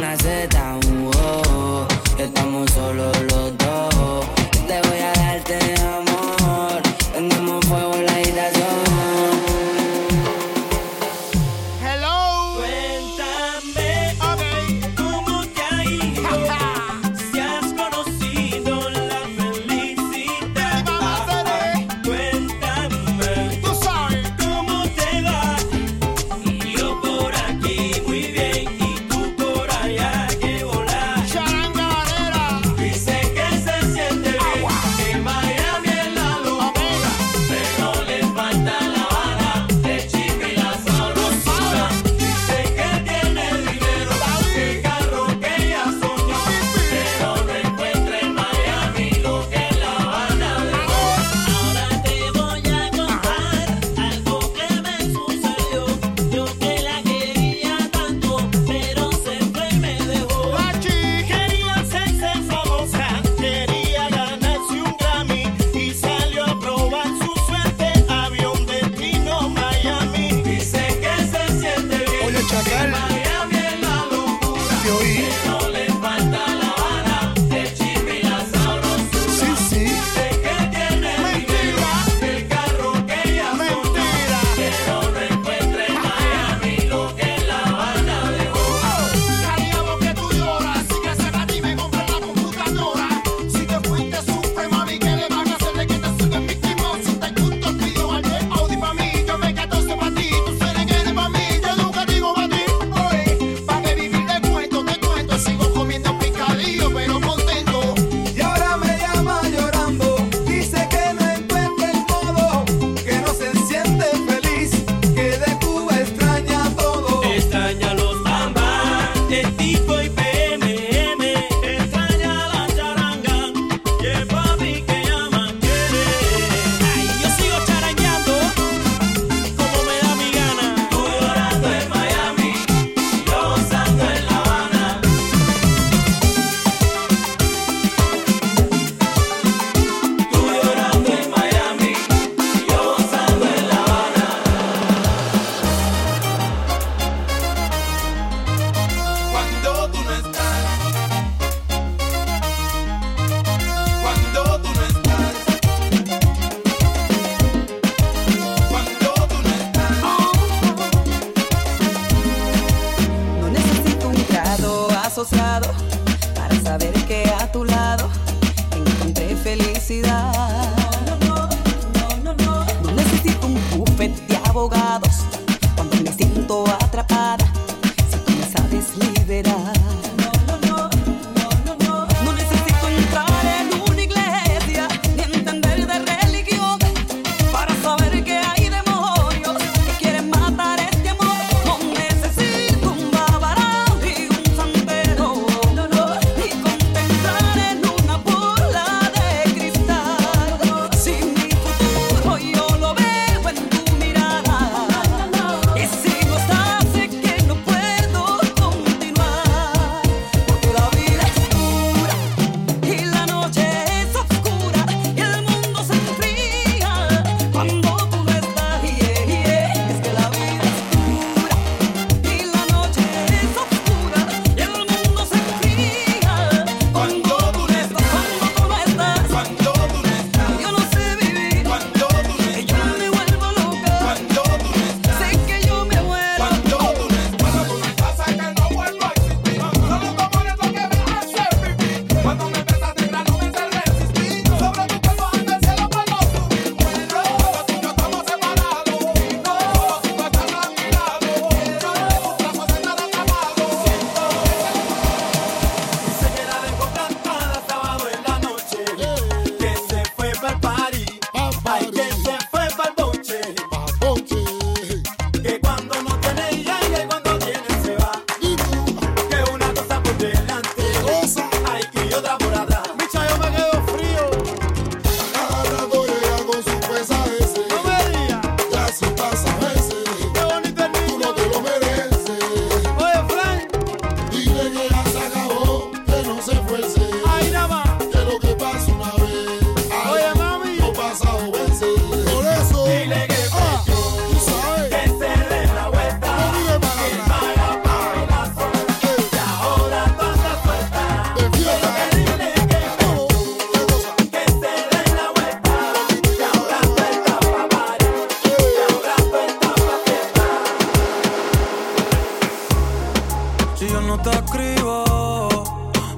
no 314.12 314.22
te 314.22 314.32
escribo, 314.32 315.48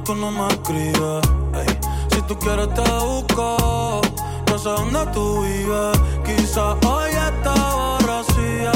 tú 0.04 0.16
no 0.16 0.32
me 0.32 0.48
escribes. 0.48 1.24
Si 2.12 2.22
tú 2.24 2.36
quieres 2.40 2.74
te 2.74 2.90
busco, 3.06 4.02
no 4.48 4.58
sé 4.58 4.70
dónde 4.70 5.06
tú 5.14 5.44
vives. 5.44 5.96
Quizás 6.26 6.76
hoy 6.88 7.12
está 7.12 7.54
borracía, 7.82 8.72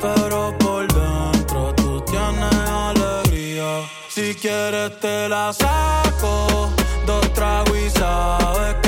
pero 0.00 0.52
por 0.58 0.82
dentro 0.98 1.72
tú 1.76 2.00
tienes 2.10 2.58
alegría. 2.88 3.88
Si 4.08 4.34
quieres 4.34 4.98
te 4.98 5.28
la 5.28 5.52
saco, 5.52 6.70
dos 7.06 7.32
tragos 7.34 7.78
y 7.86 7.88
sabes 7.90 8.74
que 8.82 8.87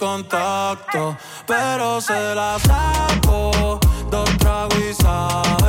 contacto, 0.00 1.14
pero 1.46 2.00
se 2.00 2.34
la 2.34 2.58
saco. 2.58 3.78
Dos 4.10 4.38
tragos. 4.38 5.59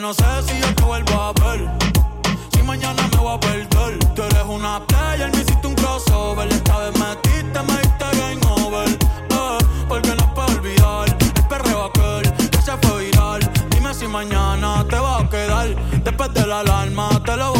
no 0.00 0.14
sé 0.14 0.24
si 0.46 0.58
yo 0.58 0.74
te 0.74 0.82
vuelvo 0.82 1.12
a 1.20 1.32
ver. 1.32 1.68
Si 2.52 2.62
mañana 2.62 3.06
me 3.12 3.18
voy 3.18 3.34
a 3.34 3.40
perder. 3.40 3.98
Tú 4.14 4.22
eres 4.22 4.44
una 4.48 4.80
playa, 4.86 5.28
me 5.28 5.40
hiciste 5.40 5.66
un 5.66 5.74
crossover. 5.74 6.48
Esta 6.50 6.78
vez 6.78 6.98
metiste, 6.98 7.62
me 7.62 7.76
diste 7.82 8.04
game 8.18 8.40
over. 8.46 8.88
Eh, 8.88 9.58
Porque 9.88 10.14
no 10.14 10.34
puedo 10.34 10.48
olvidar 10.58 11.08
el 11.08 11.46
perreo 11.48 11.84
aquel 11.84 12.32
que 12.50 12.62
se 12.62 12.76
fue 12.78 13.04
viral. 13.04 13.40
Dime 13.70 13.92
si 13.92 14.06
mañana 14.06 14.86
te 14.88 14.98
va 14.98 15.18
a 15.18 15.28
quedar. 15.28 15.68
Después 16.02 16.32
de 16.32 16.46
la 16.46 16.60
alarma 16.60 17.22
te 17.24 17.36
lo 17.36 17.52
voy 17.52 17.59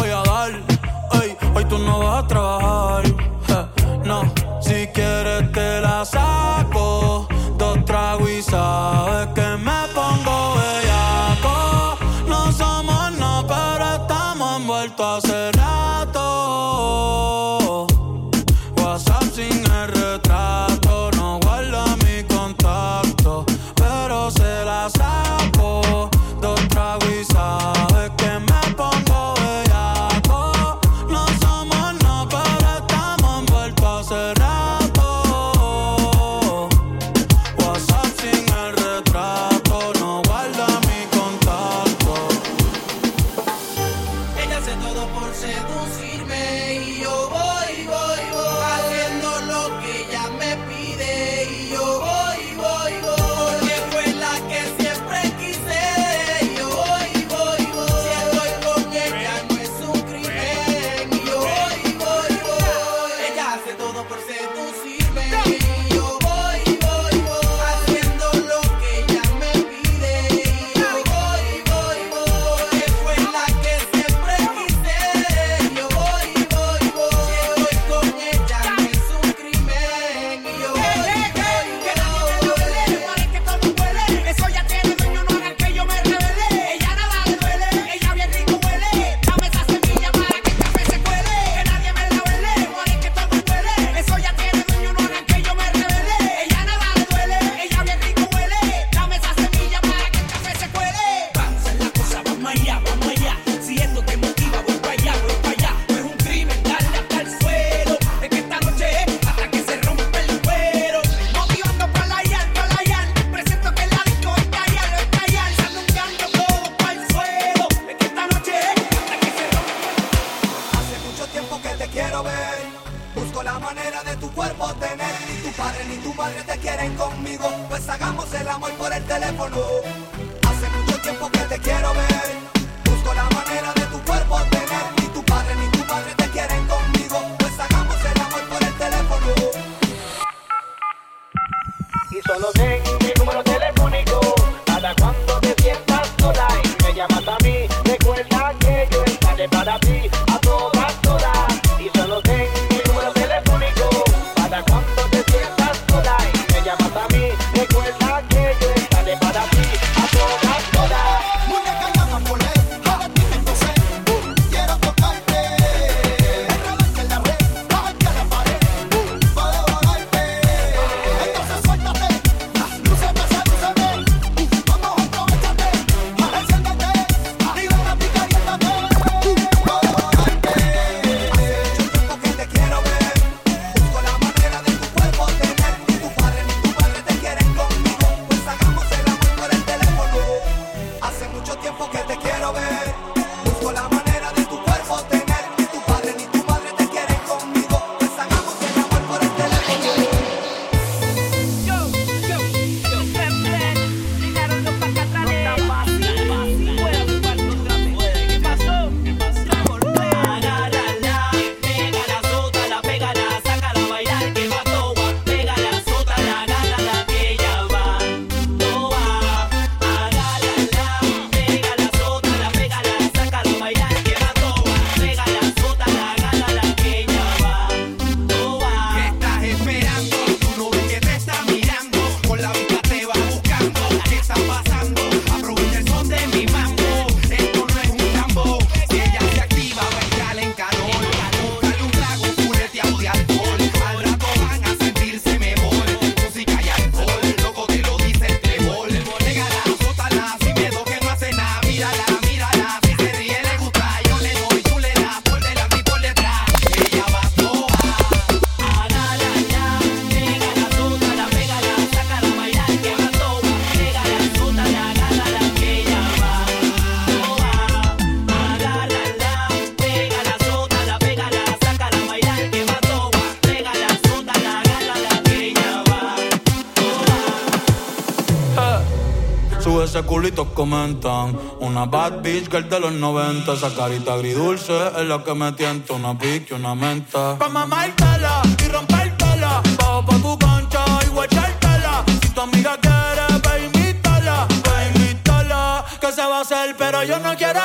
culitos 280.11 280.47
comentan. 280.53 281.39
Una 281.61 281.85
bad 281.85 282.21
bitch 282.21 282.49
que 282.49 282.57
girl 282.57 282.69
de 282.69 282.79
los 282.81 282.91
90. 282.91 283.53
Esa 283.53 283.73
carita 283.73 284.13
agridulce 284.15 284.73
es 284.99 285.07
la 285.07 285.23
que 285.23 285.33
me 285.33 285.53
tienta. 285.53 285.93
Una 285.93 286.17
pique, 286.17 286.53
una 286.53 286.75
menta. 286.75 287.37
Pa' 287.37 287.47
mamártela 287.47 288.41
y 288.61 288.67
rompértela. 288.67 289.61
Bajo 289.77 290.05
pa' 290.05 290.17
tu 290.17 290.37
cancha 290.37 290.83
y 291.05 291.09
guachártela. 291.15 292.03
Si 292.21 292.29
tu 292.29 292.41
amiga 292.41 292.77
quiere, 292.81 293.39
pa' 293.41 293.57
invítala. 293.57 294.47
Pa' 294.65 294.83
invítala. 294.89 295.85
Que 296.01 296.11
se 296.11 296.23
va 296.31 296.39
a 296.39 296.41
hacer, 296.41 296.75
pero 296.77 297.03
yo 297.03 297.17
no 297.19 297.33
quiero. 297.37 297.61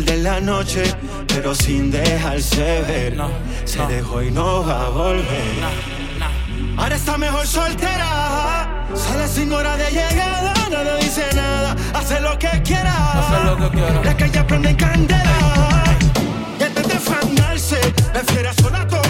final 0.00 0.04
de 0.04 0.22
la 0.22 0.40
noche, 0.40 0.82
pero 1.26 1.54
sin 1.54 1.90
dejarse 1.90 2.82
ver. 2.82 3.16
Se 3.64 3.84
dejó 3.86 4.22
y 4.22 4.30
no 4.30 4.64
va 4.64 4.86
a 4.86 4.88
volver. 4.90 5.24
Ahora 6.76 6.96
está 6.96 7.16
mejor 7.18 7.46
soltera. 7.46 8.86
Sale 8.94 9.28
sin 9.28 9.52
hora 9.52 9.76
de 9.76 9.90
llegada, 9.90 10.54
nada 10.70 10.96
dice 10.96 11.24
nada. 11.34 11.76
Hace 11.94 12.20
lo 12.20 12.38
que 12.38 12.50
quiera. 12.62 12.94
Hace 13.20 13.44
lo 13.44 13.56
que 13.56 13.76
quiera. 13.76 14.04
La 14.04 14.16
calle 14.16 14.44
prende 14.44 14.76
candela. 14.76 15.84
Y 16.58 16.62
antes 16.62 16.88
de 16.88 16.98
fanarse, 16.98 17.78
prefiere 18.12 18.50
todo. 18.54 19.09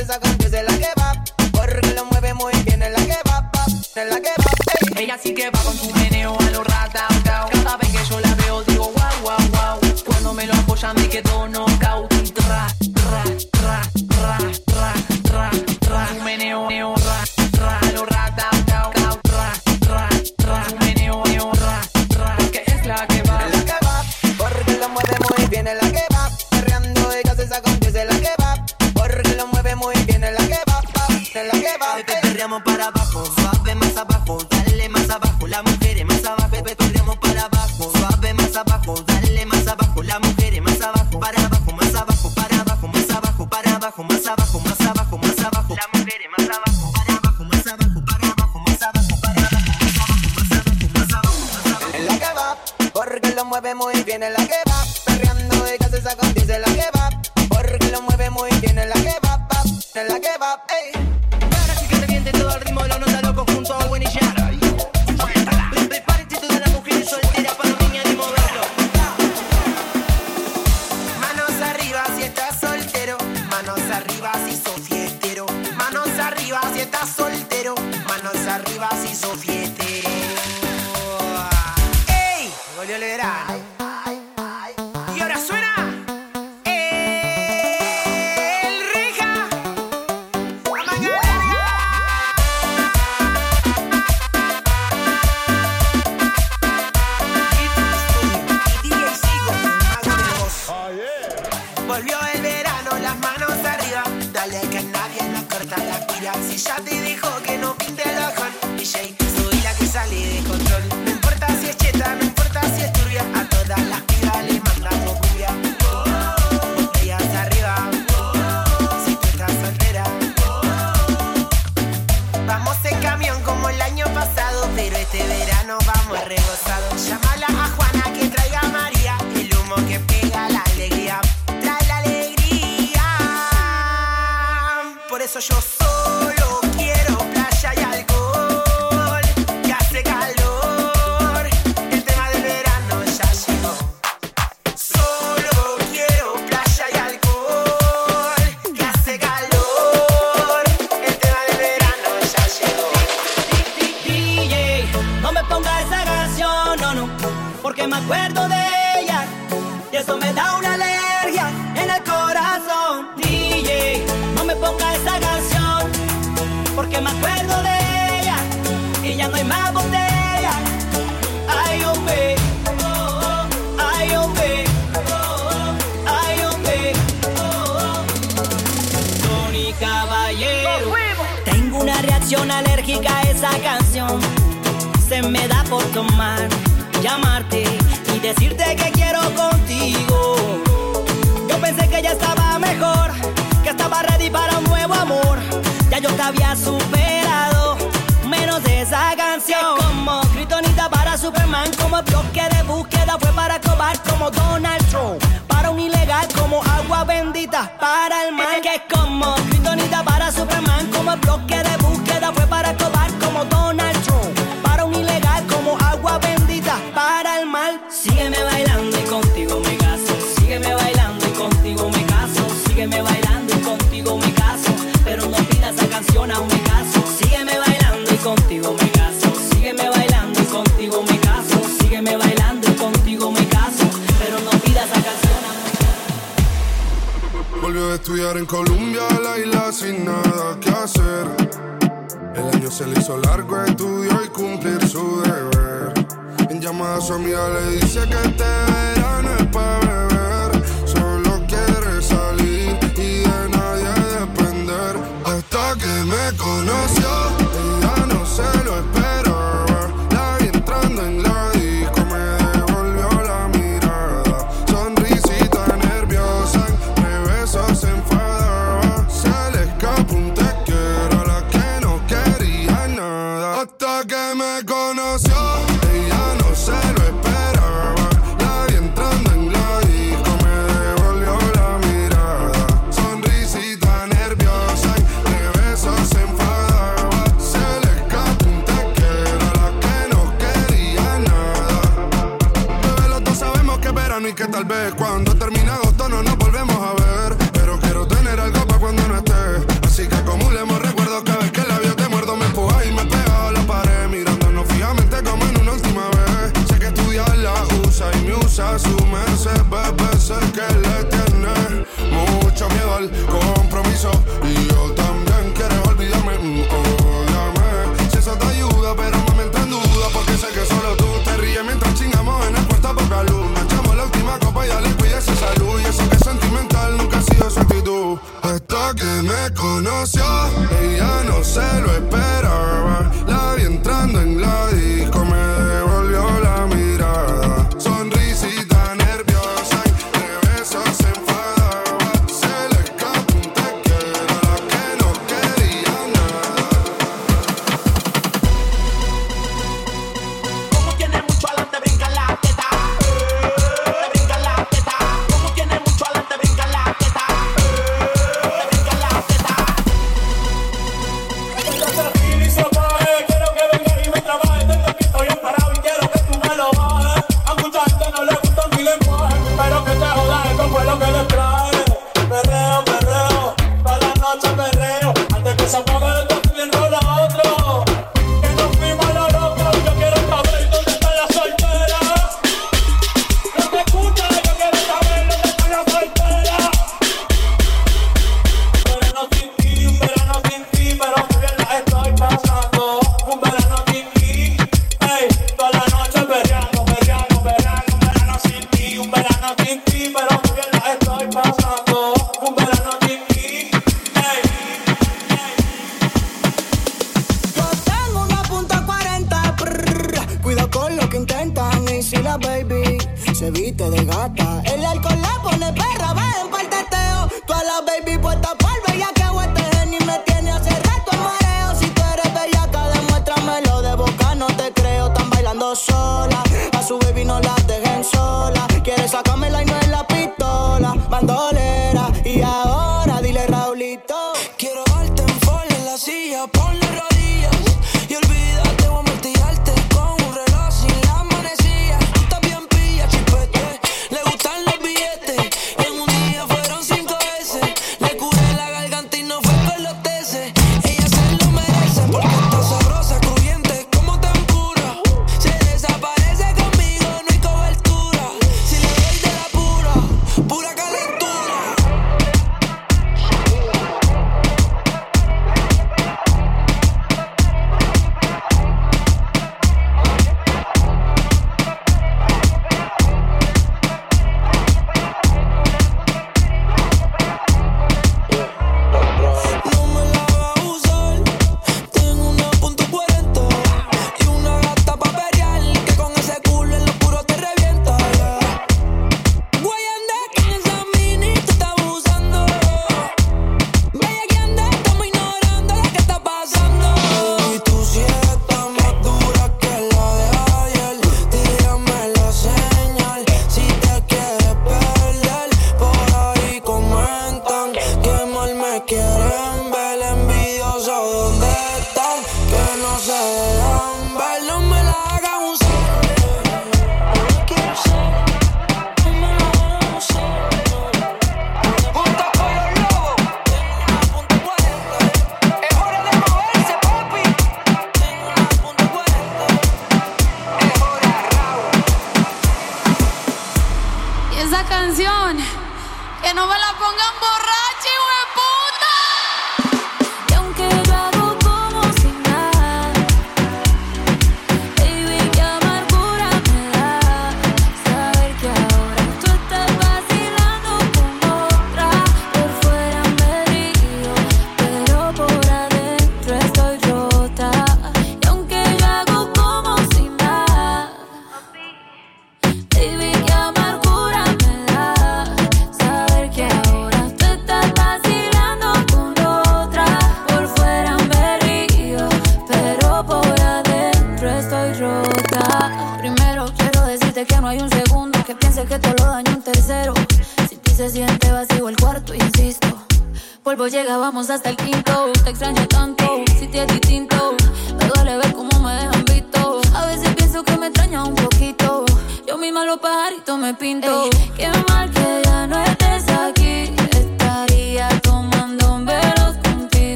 esa 0.00 0.18
canción 0.20 0.54
es 0.54 0.64
la 0.64 0.78
que 0.78 1.00
va. 1.00 1.24
Porque 1.52 1.94
lo 1.94 2.04
mueve 2.06 2.34
muy 2.34 2.52
bien, 2.64 2.82
es 2.82 2.92
la 2.92 3.04
que 3.04 3.18
va, 3.28 3.40
va, 3.40 3.66
es 3.66 4.08
la 4.08 4.20
que 4.20 4.30
va. 4.38 5.00
Ella 5.00 5.18
sí 5.22 5.34
que 5.34 5.50
va 5.50 5.60
con 5.60 5.76
su 5.76 5.92
meneo. 5.94 6.37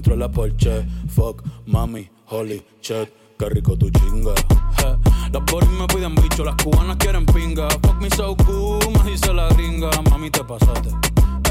Dentro 0.00 0.16
la 0.16 0.30
Porsche, 0.30 0.86
fuck, 1.14 1.42
mami, 1.66 2.08
holy 2.30 2.64
shit, 2.80 3.10
qué 3.38 3.50
rico 3.50 3.76
tu 3.76 3.90
chinga. 3.90 4.32
Eh, 4.32 4.96
las 5.30 5.44
boris 5.44 5.68
me 5.68 5.86
piden 5.88 6.14
bicho, 6.14 6.42
las 6.42 6.54
cubanas 6.54 6.96
quieren 6.96 7.26
pinga. 7.26 7.68
Fuck 7.82 8.00
me 8.00 8.08
so 8.08 8.34
cool, 8.46 8.80
me 9.04 9.10
dice 9.10 9.30
la 9.34 9.48
gringa. 9.50 9.90
Mami, 10.08 10.30
te 10.30 10.42
pasaste. 10.42 10.88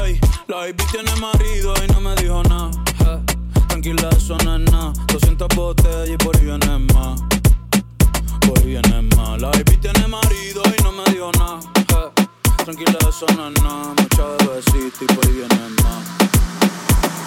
Hey, 0.02 0.18
la 0.48 0.56
baby 0.56 0.82
tiene 0.90 1.14
marido 1.20 1.74
y 1.84 1.92
no 1.92 2.00
me 2.00 2.16
dijo 2.16 2.42
nada. 2.42 2.72
Hey, 2.98 3.22
tranquila, 3.68 4.08
eso 4.16 4.36
no 4.44 4.56
es 4.56 4.68
nada. 4.72 4.92
200 5.12 5.46
botellas 5.54 6.08
y 6.08 6.16
por 6.16 6.36
ahí 6.36 6.46
viene 6.46 6.78
más. 6.92 7.20
Por 8.40 8.58
ahí 8.58 8.66
viene 8.66 9.02
más. 9.14 9.40
La 9.40 9.50
baby 9.50 9.76
tiene 9.76 10.08
marido 10.08 10.62
y 10.76 10.82
no 10.82 10.90
me 10.90 11.04
dijo 11.12 11.30
nada. 11.38 11.60
Eh, 11.76 12.26
tranquila, 12.64 12.98
eso 13.08 13.26
no 13.36 13.48
es 13.48 13.62
nada. 13.62 13.94
Mucha 13.96 14.24
bebecita 14.44 15.04
y 15.04 15.06
por 15.14 15.24
ahí 15.24 15.34
viene 15.34 15.68
más. 15.84 16.02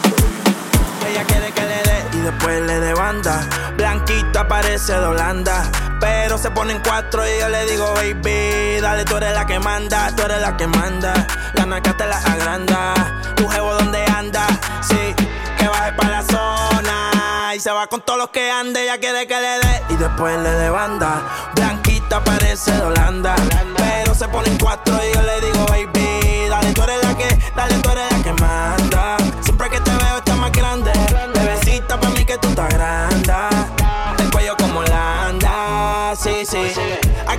Por 0.03 0.19
ahí 0.21 0.31
viene 0.33 0.49
más. 0.49 0.72
Ella 1.07 1.23
quiere 1.25 1.51
que 1.51 1.61
le 1.61 1.83
dé 1.83 2.05
y 2.13 2.17
después 2.21 2.61
le 2.61 2.79
dé 2.79 2.93
banda. 2.93 3.47
Blanquita 3.75 4.47
parece 4.47 4.93
de 4.93 5.05
Holanda. 5.05 5.69
Pero 5.99 6.37
se 6.37 6.51
ponen 6.51 6.81
cuatro 6.83 7.23
y 7.25 7.39
yo 7.39 7.49
le 7.49 7.65
digo, 7.65 7.93
baby, 7.93 8.81
dale, 8.81 9.05
tú 9.05 9.17
eres 9.17 9.33
la 9.33 9.45
que 9.45 9.59
manda, 9.59 10.13
tú 10.15 10.23
eres 10.23 10.41
la 10.41 10.57
que 10.57 10.67
manda. 10.67 11.27
La 11.53 11.65
naca 11.65 11.95
te 11.95 12.05
la 12.05 12.17
agranda. 12.17 12.93
Tu 13.35 13.47
jevo 13.47 13.73
donde 13.75 14.03
anda, 14.05 14.45
sí, 14.81 15.15
que 15.57 15.67
baje 15.67 15.93
para 15.93 16.09
la 16.09 16.23
zona. 16.23 17.55
Y 17.55 17.59
se 17.59 17.71
va 17.71 17.87
con 17.87 18.01
todos 18.01 18.19
los 18.19 18.29
que 18.29 18.51
ande, 18.51 18.83
ella 18.83 18.97
quiere 18.99 19.27
que 19.27 19.35
le 19.39 19.59
dé 19.59 19.83
y 19.89 19.95
después 19.95 20.37
le 20.39 20.49
dé 20.49 20.69
banda. 20.69 21.21
Blanquita 21.55 22.23
parece 22.23 22.71
de 22.71 22.81
Holanda. 22.81 23.35
Pero 23.77 24.15
se 24.15 24.27
ponen 24.27 24.57
cuatro 24.57 24.99
y 25.03 25.13
yo 25.13 25.21
le 25.21 25.39
digo, 25.41 25.65
baby, 25.67 26.49
dale, 26.49 26.73
tú 26.73 26.83
eres 26.83 27.03
la 27.03 27.15
que, 27.15 27.51
dale, 27.55 27.75
tú 27.75 27.89
eres 27.91 28.11
la 28.11 28.23
que 28.23 28.33
manda. 28.41 28.82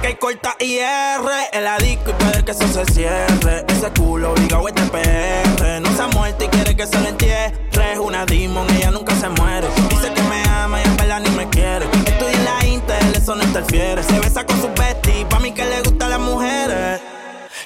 Aquí 0.04 0.12
hay 0.12 0.18
corta 0.18 0.54
IR 0.60 1.30
en 1.50 1.64
la 1.64 1.78
disco 1.78 2.10
y 2.10 2.12
puede 2.12 2.44
que 2.44 2.50
eso 2.50 2.68
se 2.68 2.84
cierre. 2.92 3.64
Ese 3.68 3.90
culo 3.98 4.32
obligado 4.32 4.68
este 4.68 4.82
PR. 4.82 5.80
No 5.80 5.96
se 5.96 6.02
ha 6.02 6.08
muerto 6.08 6.44
y 6.44 6.48
quiere 6.48 6.76
que 6.76 6.86
se 6.86 7.00
lo 7.00 7.08
entierre. 7.08 7.54
Es 7.72 7.98
una 7.98 8.26
demon, 8.26 8.66
ella 8.76 8.90
nunca 8.90 9.14
se 9.14 9.30
muere. 9.30 9.66
Dice 9.88 10.12
que 10.12 10.22
me 10.24 10.42
ama 10.50 10.78
y 10.82 10.84
en 10.84 10.96
verdad 10.98 11.20
ni 11.20 11.30
me 11.30 11.48
quiere. 11.48 11.86
Estudia 11.86 12.32
en 12.32 12.44
la 12.44 12.66
Intel, 12.66 13.14
eso 13.16 13.34
no 13.34 13.44
interfiere. 13.44 14.02
Se 14.02 14.20
besa 14.20 14.44
con 14.44 14.60
su 14.60 14.68
bestie, 14.78 15.24
pa' 15.24 15.40
mí 15.40 15.52
que 15.52 15.64
le 15.64 15.80
gustan 15.80 16.10
las 16.10 16.20
mujeres. 16.20 17.00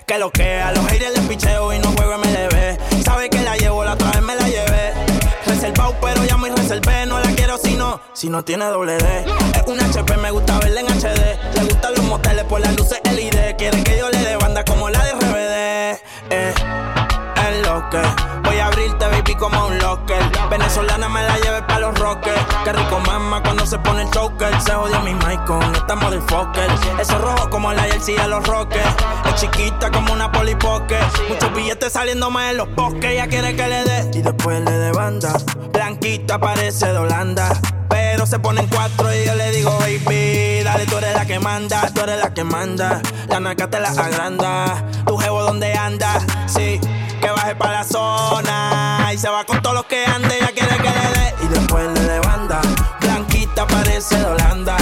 Que 0.07 0.19
lo 0.19 0.31
que 0.31 0.61
a 0.61 0.71
los 0.71 0.87
haters 0.87 1.19
les 1.19 1.27
picheo 1.27 1.73
y 1.73 1.81
no 1.81 1.91
juego 1.91 2.19
MLB. 2.19 3.03
Sabe 3.05 3.31
que 3.31 3.41
la 3.41 3.57
llevo, 3.57 3.83
la 3.83 3.95
otra 3.95 4.13
vez 4.13 4.23
me 4.23 4.37
la 4.37 4.47
llevé. 4.47 4.93
Reservado, 5.45 5.97
pero 6.01 6.18
si 8.13 8.29
no 8.29 8.45
tiene 8.45 8.65
doble 8.67 8.97
D. 8.97 9.25
Es 9.55 9.63
un 9.67 9.81
HP, 9.81 10.17
me 10.17 10.31
gusta 10.31 10.59
verla 10.59 10.81
en 10.81 10.87
HD. 10.87 11.55
Le 11.55 11.65
gustan 11.65 11.95
los 11.95 12.05
moteles 12.05 12.45
por 12.45 12.61
las 12.61 12.77
luces 12.77 13.01
LED. 13.05 13.57
Quiere 13.57 13.83
que 13.83 13.99
yo 13.99 14.11
le 14.11 14.19
dé 14.19 14.37
banda 14.37 14.65
como 14.65 14.89
la 14.91 15.03
de 15.05 15.13
RBD. 15.13 16.01
Eh, 16.31 16.55
es 17.49 17.67
lo 17.67 17.89
que 17.91 18.48
voy 19.09 19.15
a 19.15 19.19
abrirte, 19.19 19.33
baby, 19.33 19.35
como 19.35 19.67
un 19.67 19.79
locker. 19.79 20.23
Venezolana 20.51 21.09
me 21.09 21.23
la 21.23 21.37
lleve 21.39 21.63
pa' 21.63 21.79
los 21.79 21.99
rockers. 21.99 22.41
Qué 22.65 22.73
rico 22.73 23.01
mama 23.01 23.43
cuando 23.43 23.67
se 23.67 23.79
pone 23.79 24.03
el 24.03 24.11
choker. 24.11 24.61
Se 24.61 24.75
odia 24.75 25.01
mi 25.01 25.15
mic 25.15 25.45
con 25.47 25.63
esta 25.75 25.95
motherfucker. 25.97 26.71
Eso 27.01 27.19
rojo 27.19 27.51
como 27.51 27.73
la 27.73 27.83
jersey 27.85 28.17
de 28.17 28.29
los 28.29 28.47
rockers. 28.47 28.95
Es 29.27 29.41
chiquita 29.41 29.91
como 29.91 30.13
una 30.13 30.31
polipoque. 30.31 30.99
Muchos 31.29 31.55
billetes 31.55 31.93
saliendo 31.93 32.31
más 32.31 32.51
en 32.51 32.59
los 32.59 32.75
bosques. 32.75 33.05
Ella 33.05 33.27
quiere 33.27 33.55
que 33.57 33.67
le 33.67 33.85
dé 33.85 34.11
y 34.15 34.23
después 34.23 34.65
le 34.65 34.73
dé 34.73 34.93
banda. 34.93 35.33
Blanquita 35.73 36.39
parece 36.39 36.87
de 36.93 36.99
Holanda. 36.99 37.59
Pero 37.89 38.27
se 38.27 38.39
ponen 38.39 38.67
cuatro 38.69 39.13
y 39.15 39.25
yo 39.25 39.35
le 39.35 39.51
digo, 39.51 39.77
baby, 39.79 40.63
dale, 40.63 40.85
tú 40.87 40.99
eres 40.99 41.15
la 41.15 41.25
que 41.25 41.39
manda, 41.39 41.89
tú 41.95 42.03
eres 42.03 42.19
la 42.19 42.35
que 42.35 42.45
manda. 42.45 43.01
La 43.29 43.41
naca 43.41 43.71
te 43.71 43.81
la 43.81 43.89
agranda. 43.89 44.85
Tu 45.07 45.17
jevo 45.17 45.43
donde 45.43 45.73
anda, 45.73 46.21
sí, 46.47 46.79
que 47.19 47.31
baje 47.31 47.55
para 47.57 47.73
la 47.73 47.85
zona. 47.85 49.11
Y 49.13 49.19
se 49.19 49.29
va 49.29 49.45
con 49.45 49.61
todos 49.63 49.77
los 49.77 49.85
que 49.87 50.05
ande, 50.05 50.37
ella 50.37 50.53
quiere 50.53 50.77
que 50.77 50.91
le 50.91 51.19
dé 51.19 51.35
y 51.45 51.49
después 51.49 51.87
le 51.87 52.01
dé 52.01 52.21
banda. 52.21 52.61
Blanquita 53.01 53.67
parece 53.67 54.19
de 54.19 54.25
Holanda. 54.25 54.77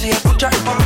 Si 0.00 0.08
escuchas 0.08 0.56
el 0.56 0.79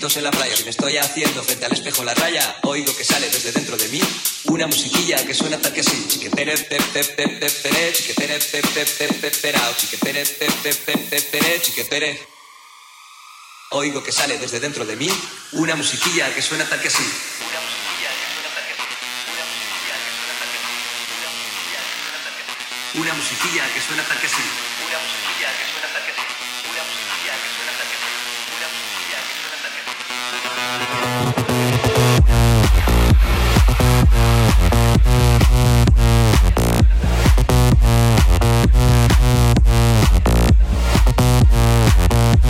gritos 0.00 0.16
en 0.16 0.24
la 0.24 0.30
playa. 0.30 0.56
Si 0.56 0.64
me 0.64 0.70
estoy 0.70 0.96
haciendo 0.96 1.42
frente 1.42 1.66
al 1.66 1.72
espejo 1.72 2.02
la 2.04 2.14
raya, 2.14 2.56
oigo 2.62 2.96
que 2.96 3.04
sale 3.04 3.28
desde 3.28 3.52
dentro 3.52 3.76
de 3.76 3.86
mí 3.88 4.00
una 4.44 4.66
musiquilla 4.66 5.22
que 5.26 5.34
suena 5.34 5.58
tal 5.58 5.74
que 5.74 5.82
así. 5.82 6.06
Chiquetere, 6.08 6.56
pepepepepepe, 6.56 7.92
chiquetere, 7.92 8.38
pepepepeperao, 8.40 9.74
chiquetere, 9.76 10.24
pepepepepepe, 10.24 11.60
chiquetere. 11.60 12.26
Oigo 13.72 14.02
que 14.02 14.10
sale 14.10 14.38
desde 14.38 14.58
dentro 14.58 14.86
de 14.86 14.96
mí 14.96 15.10
una 15.52 15.76
musiquilla 15.76 16.34
que 16.34 16.40
suena 16.40 16.64
tal 16.64 16.80
que 16.80 16.88
así. 16.88 17.04
Una 22.94 23.12
musiquilla 23.12 23.64
que 23.74 23.80
suena 23.82 24.02
tal 24.08 24.18
que 24.18 24.26
así. 24.26 24.42
Una 24.88 24.98
musiquilla 25.04 25.48
que 25.58 25.72
suena 25.72 25.89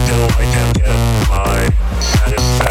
No, 0.08 0.26
I 0.32 0.44
don't 0.54 0.74
get 0.74 0.88
my 1.28 1.70
satisfaction. 2.00 2.69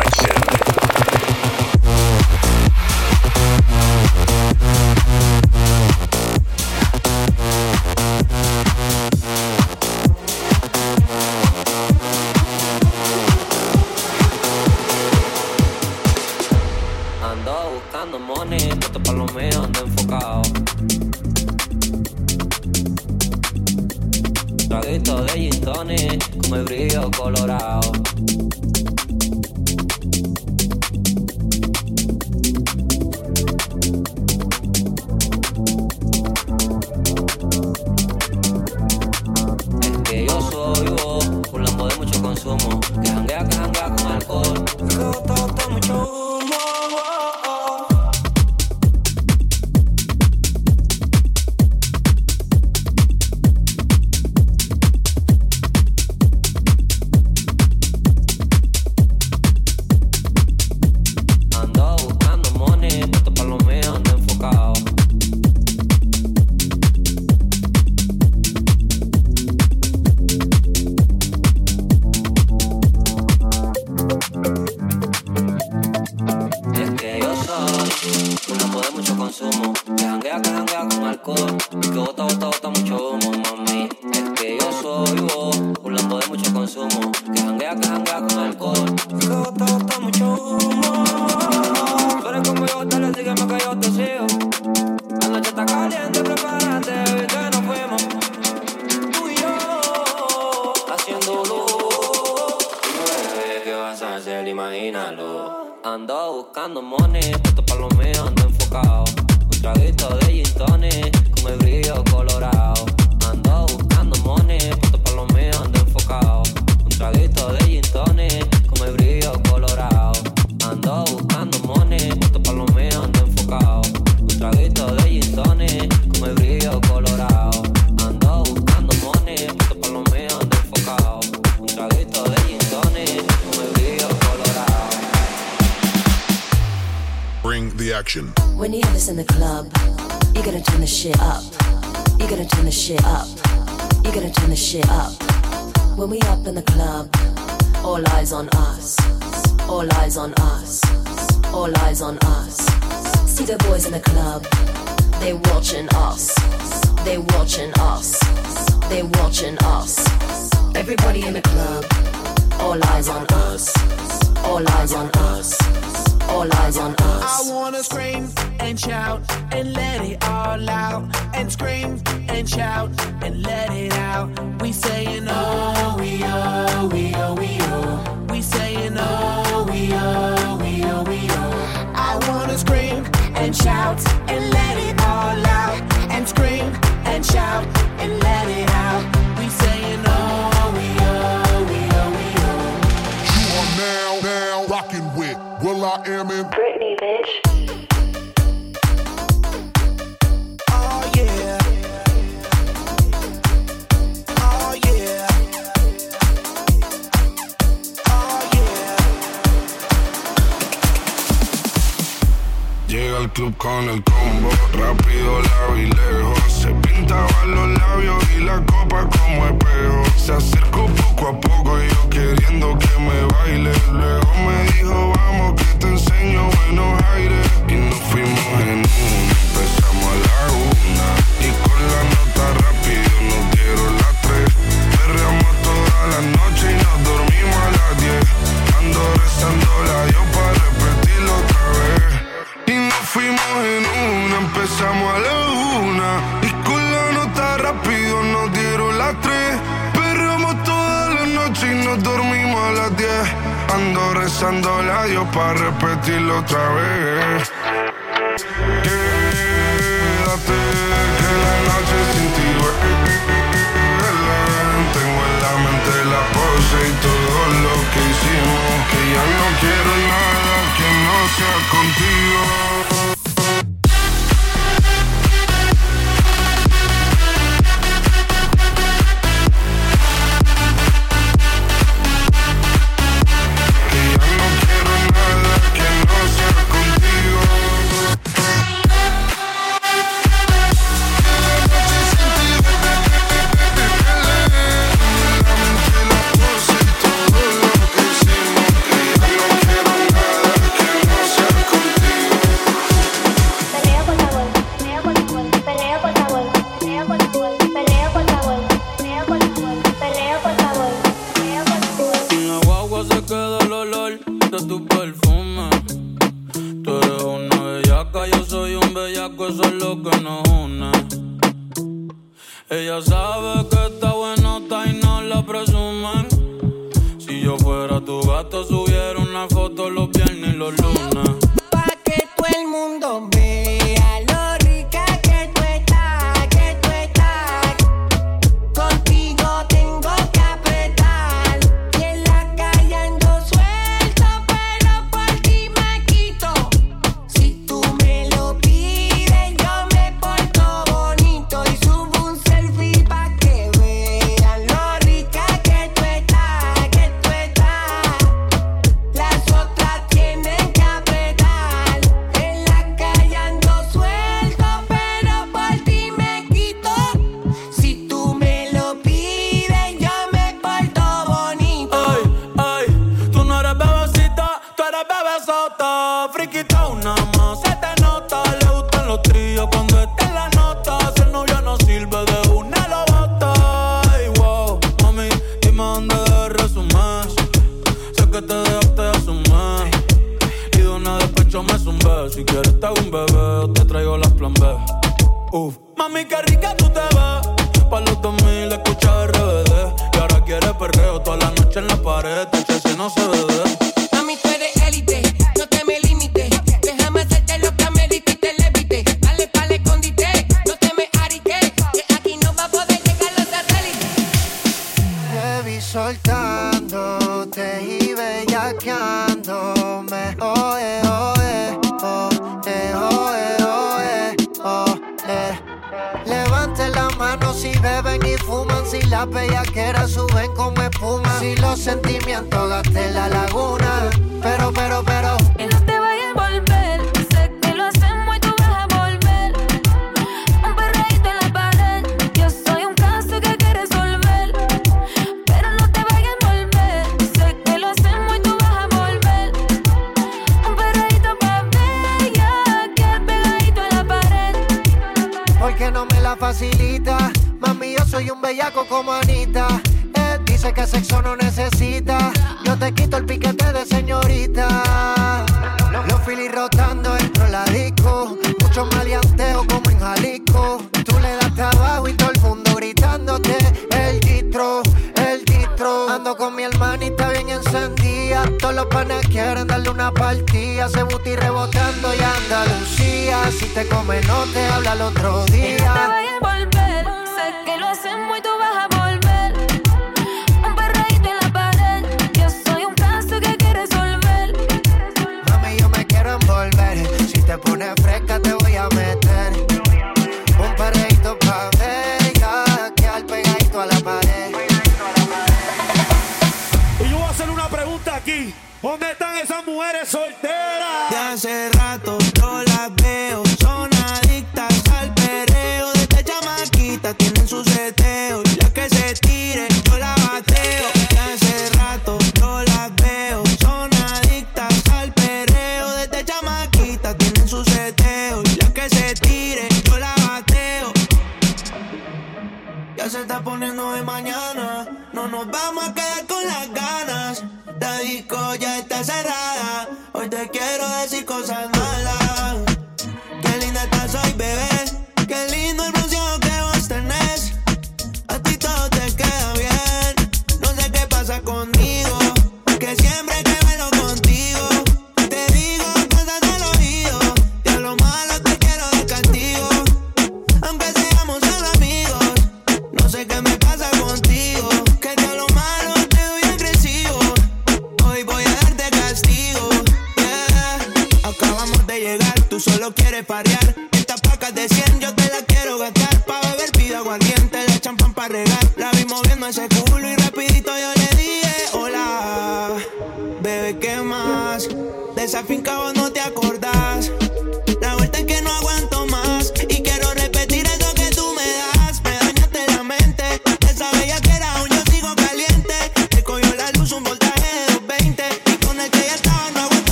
Solo 572.90 572.96
quieres 572.96 573.26
parear. 573.26 573.76
Estas 573.92 574.22
pacas 574.22 574.54
de 574.56 574.68
100 574.68 574.99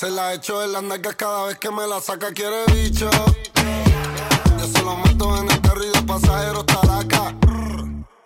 Se 0.00 0.08
la 0.08 0.32
echo 0.32 0.58
de 0.60 0.68
las 0.68 0.82
nalgas 0.82 1.14
cada 1.14 1.44
vez 1.44 1.58
que 1.58 1.70
me 1.70 1.86
la 1.86 2.00
saca, 2.00 2.32
quiere 2.32 2.64
bicho. 2.72 3.10
Yo 4.58 4.66
se 4.66 4.82
lo 4.82 4.96
meto 4.96 5.36
en 5.36 5.50
el 5.50 5.60
carro 5.60 5.84
y 5.84 5.88
de 5.90 6.02
pasajeros 6.04 6.64
taraca. 6.64 7.36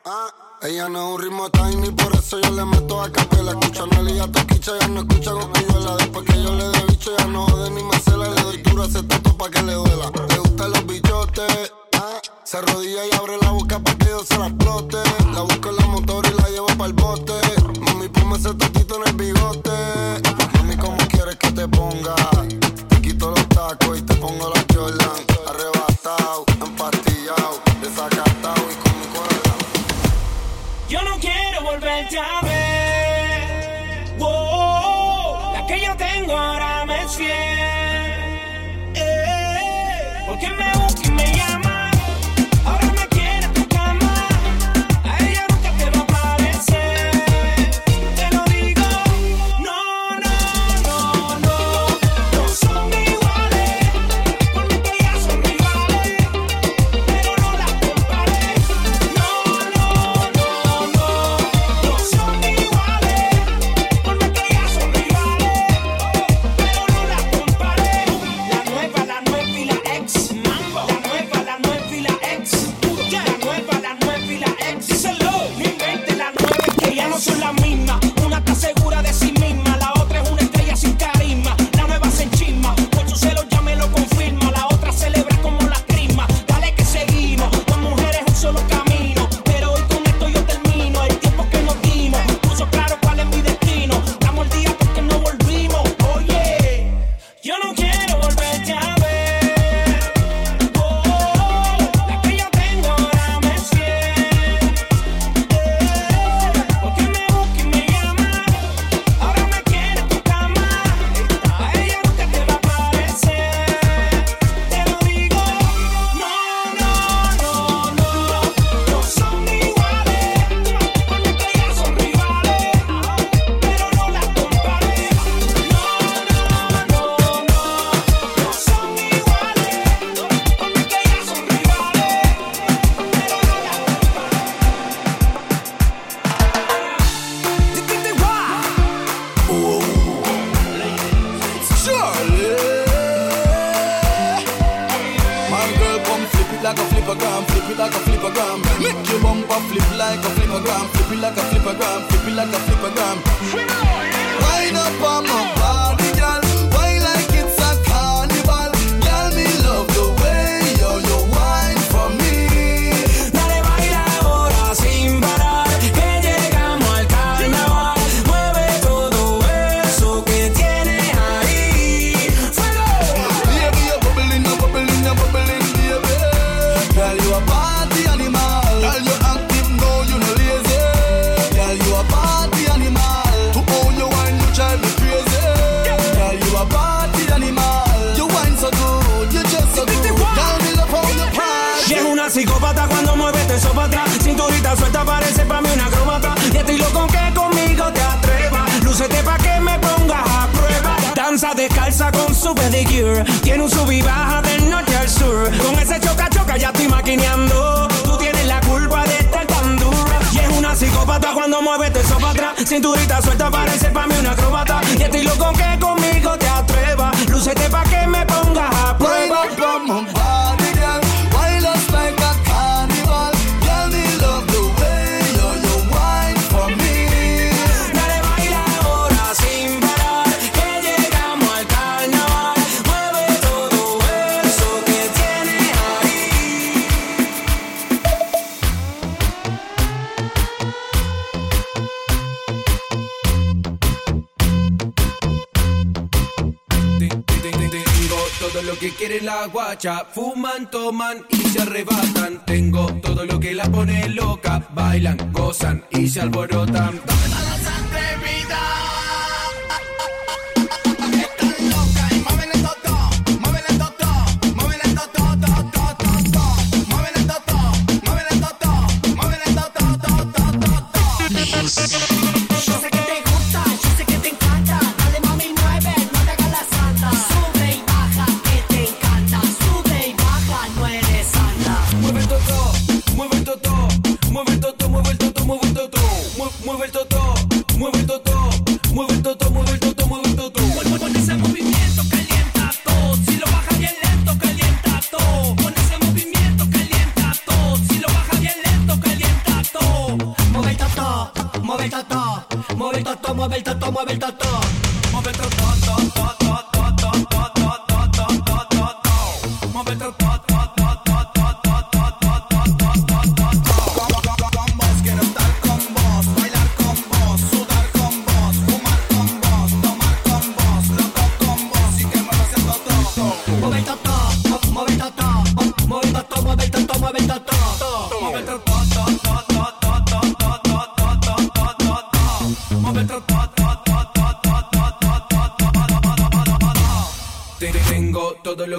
Ah, 0.05 0.29
ella 0.63 0.89
no 0.89 1.01
es 1.01 1.15
un 1.17 1.21
ritmo 1.21 1.51
tiny, 1.51 1.91
por 1.91 2.15
eso 2.15 2.41
yo 2.41 2.51
le 2.53 2.65
meto 2.65 3.03
a 3.03 3.11
capela. 3.11 3.51
Escucha 3.51 3.87
no 3.87 4.09
ella 4.09 4.31
te 4.31 4.47
quicha, 4.47 4.71
ya 4.81 4.87
no 4.87 5.01
escucha 5.01 5.33
cosquilluela. 5.33 5.97
Después 5.97 6.25
que 6.25 6.43
yo 6.45 6.55
le 6.55 6.65
dé 6.69 6.85
bicho, 6.91 7.11
ya 7.19 7.27
no 7.27 7.45
jode 7.45 7.71
ni 7.71 7.83
me 7.83 7.99
cela. 7.99 8.29
Le 8.29 8.41
doy 8.41 8.59
duro 8.59 8.85
ese 8.85 9.03
tato 9.03 9.37
pa' 9.37 9.51
que 9.51 9.63
le 9.63 9.73
duela. 9.73 10.13
Le 10.29 10.39
gustan 10.39 10.71
los 10.71 10.87
bichotes. 10.87 11.73
Ah, 11.97 12.21
se 12.45 12.57
arrodilla 12.57 13.05
y 13.05 13.17
abre 13.17 13.37
la 13.43 13.51
boca 13.51 13.81
pa' 13.81 13.97
que 13.97 14.11
yo 14.11 14.23
se 14.23 14.39
la 14.39 14.47
explote. 14.47 14.99
La 15.33 15.41
busco 15.41 15.71
en 15.71 15.77
la 15.79 15.87
motor 15.89 16.25
y 16.25 16.41
la 16.41 16.51
llevo 16.51 16.69
pa 16.79 16.87
el 16.87 16.93
bote. 16.93 17.33
Mami, 17.81 18.09
ponme 18.11 18.37
ese 18.37 18.55
tatito 18.55 18.95
en 19.03 19.09
el 19.09 19.17
bigote 19.17 20.54
mami, 20.75 20.77
¿cómo 20.77 20.97
quieres 21.09 21.37
que 21.37 21.51
te 21.53 21.69
ponga? 21.69 22.15
Te 22.89 23.01
quito 23.03 23.31
los 23.31 23.49
tacos 23.49 23.99
y 23.99 24.03
te 24.03 24.15
pongo 24.15 24.51
la 24.51 24.65
Jordan. 24.75 25.11
Arrebatado, 25.49 26.45
empastillado, 26.61 27.61
desacatado 27.81 28.63
y 28.71 28.75
con 28.83 29.01
mi 29.01 29.07
corazón. 29.17 29.59
Yo 30.89 31.03
no 31.03 31.19
quiero 31.19 31.63
volverte 31.63 32.19
a 32.19 32.41
ver. 32.43 32.55
La 35.53 35.67
que 35.67 35.81
yo 35.81 35.97
tengo 35.97 36.37
ahora 36.37 36.85
me 36.87 37.03
es 37.03 37.13
fiel. 37.13 37.31
Eh, 38.95 40.25
porque 40.27 40.49
me 40.51 40.73
gusta. 40.73 40.94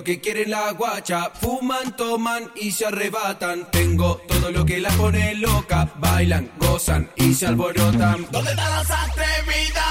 que 0.06 0.22
quiere 0.22 0.45
la 0.45 0.72
guacha. 0.72 1.32
Fuman, 1.42 1.95
toman 1.98 2.51
y 2.56 2.72
se 2.72 2.85
arrebatan. 2.85 3.69
Tengo 3.72 4.22
todo 4.27 4.51
lo 4.51 4.66
que 4.66 4.80
la 4.80 4.92
pone 4.92 5.35
loca. 5.35 5.92
Bailan, 5.98 6.51
gozan 6.58 7.09
y 7.17 7.34
se 7.34 7.48
alborotan. 7.48 8.25
¿Dónde 8.32 8.51
están 8.51 8.72
las 8.72 8.92
atrevidas? 8.92 9.84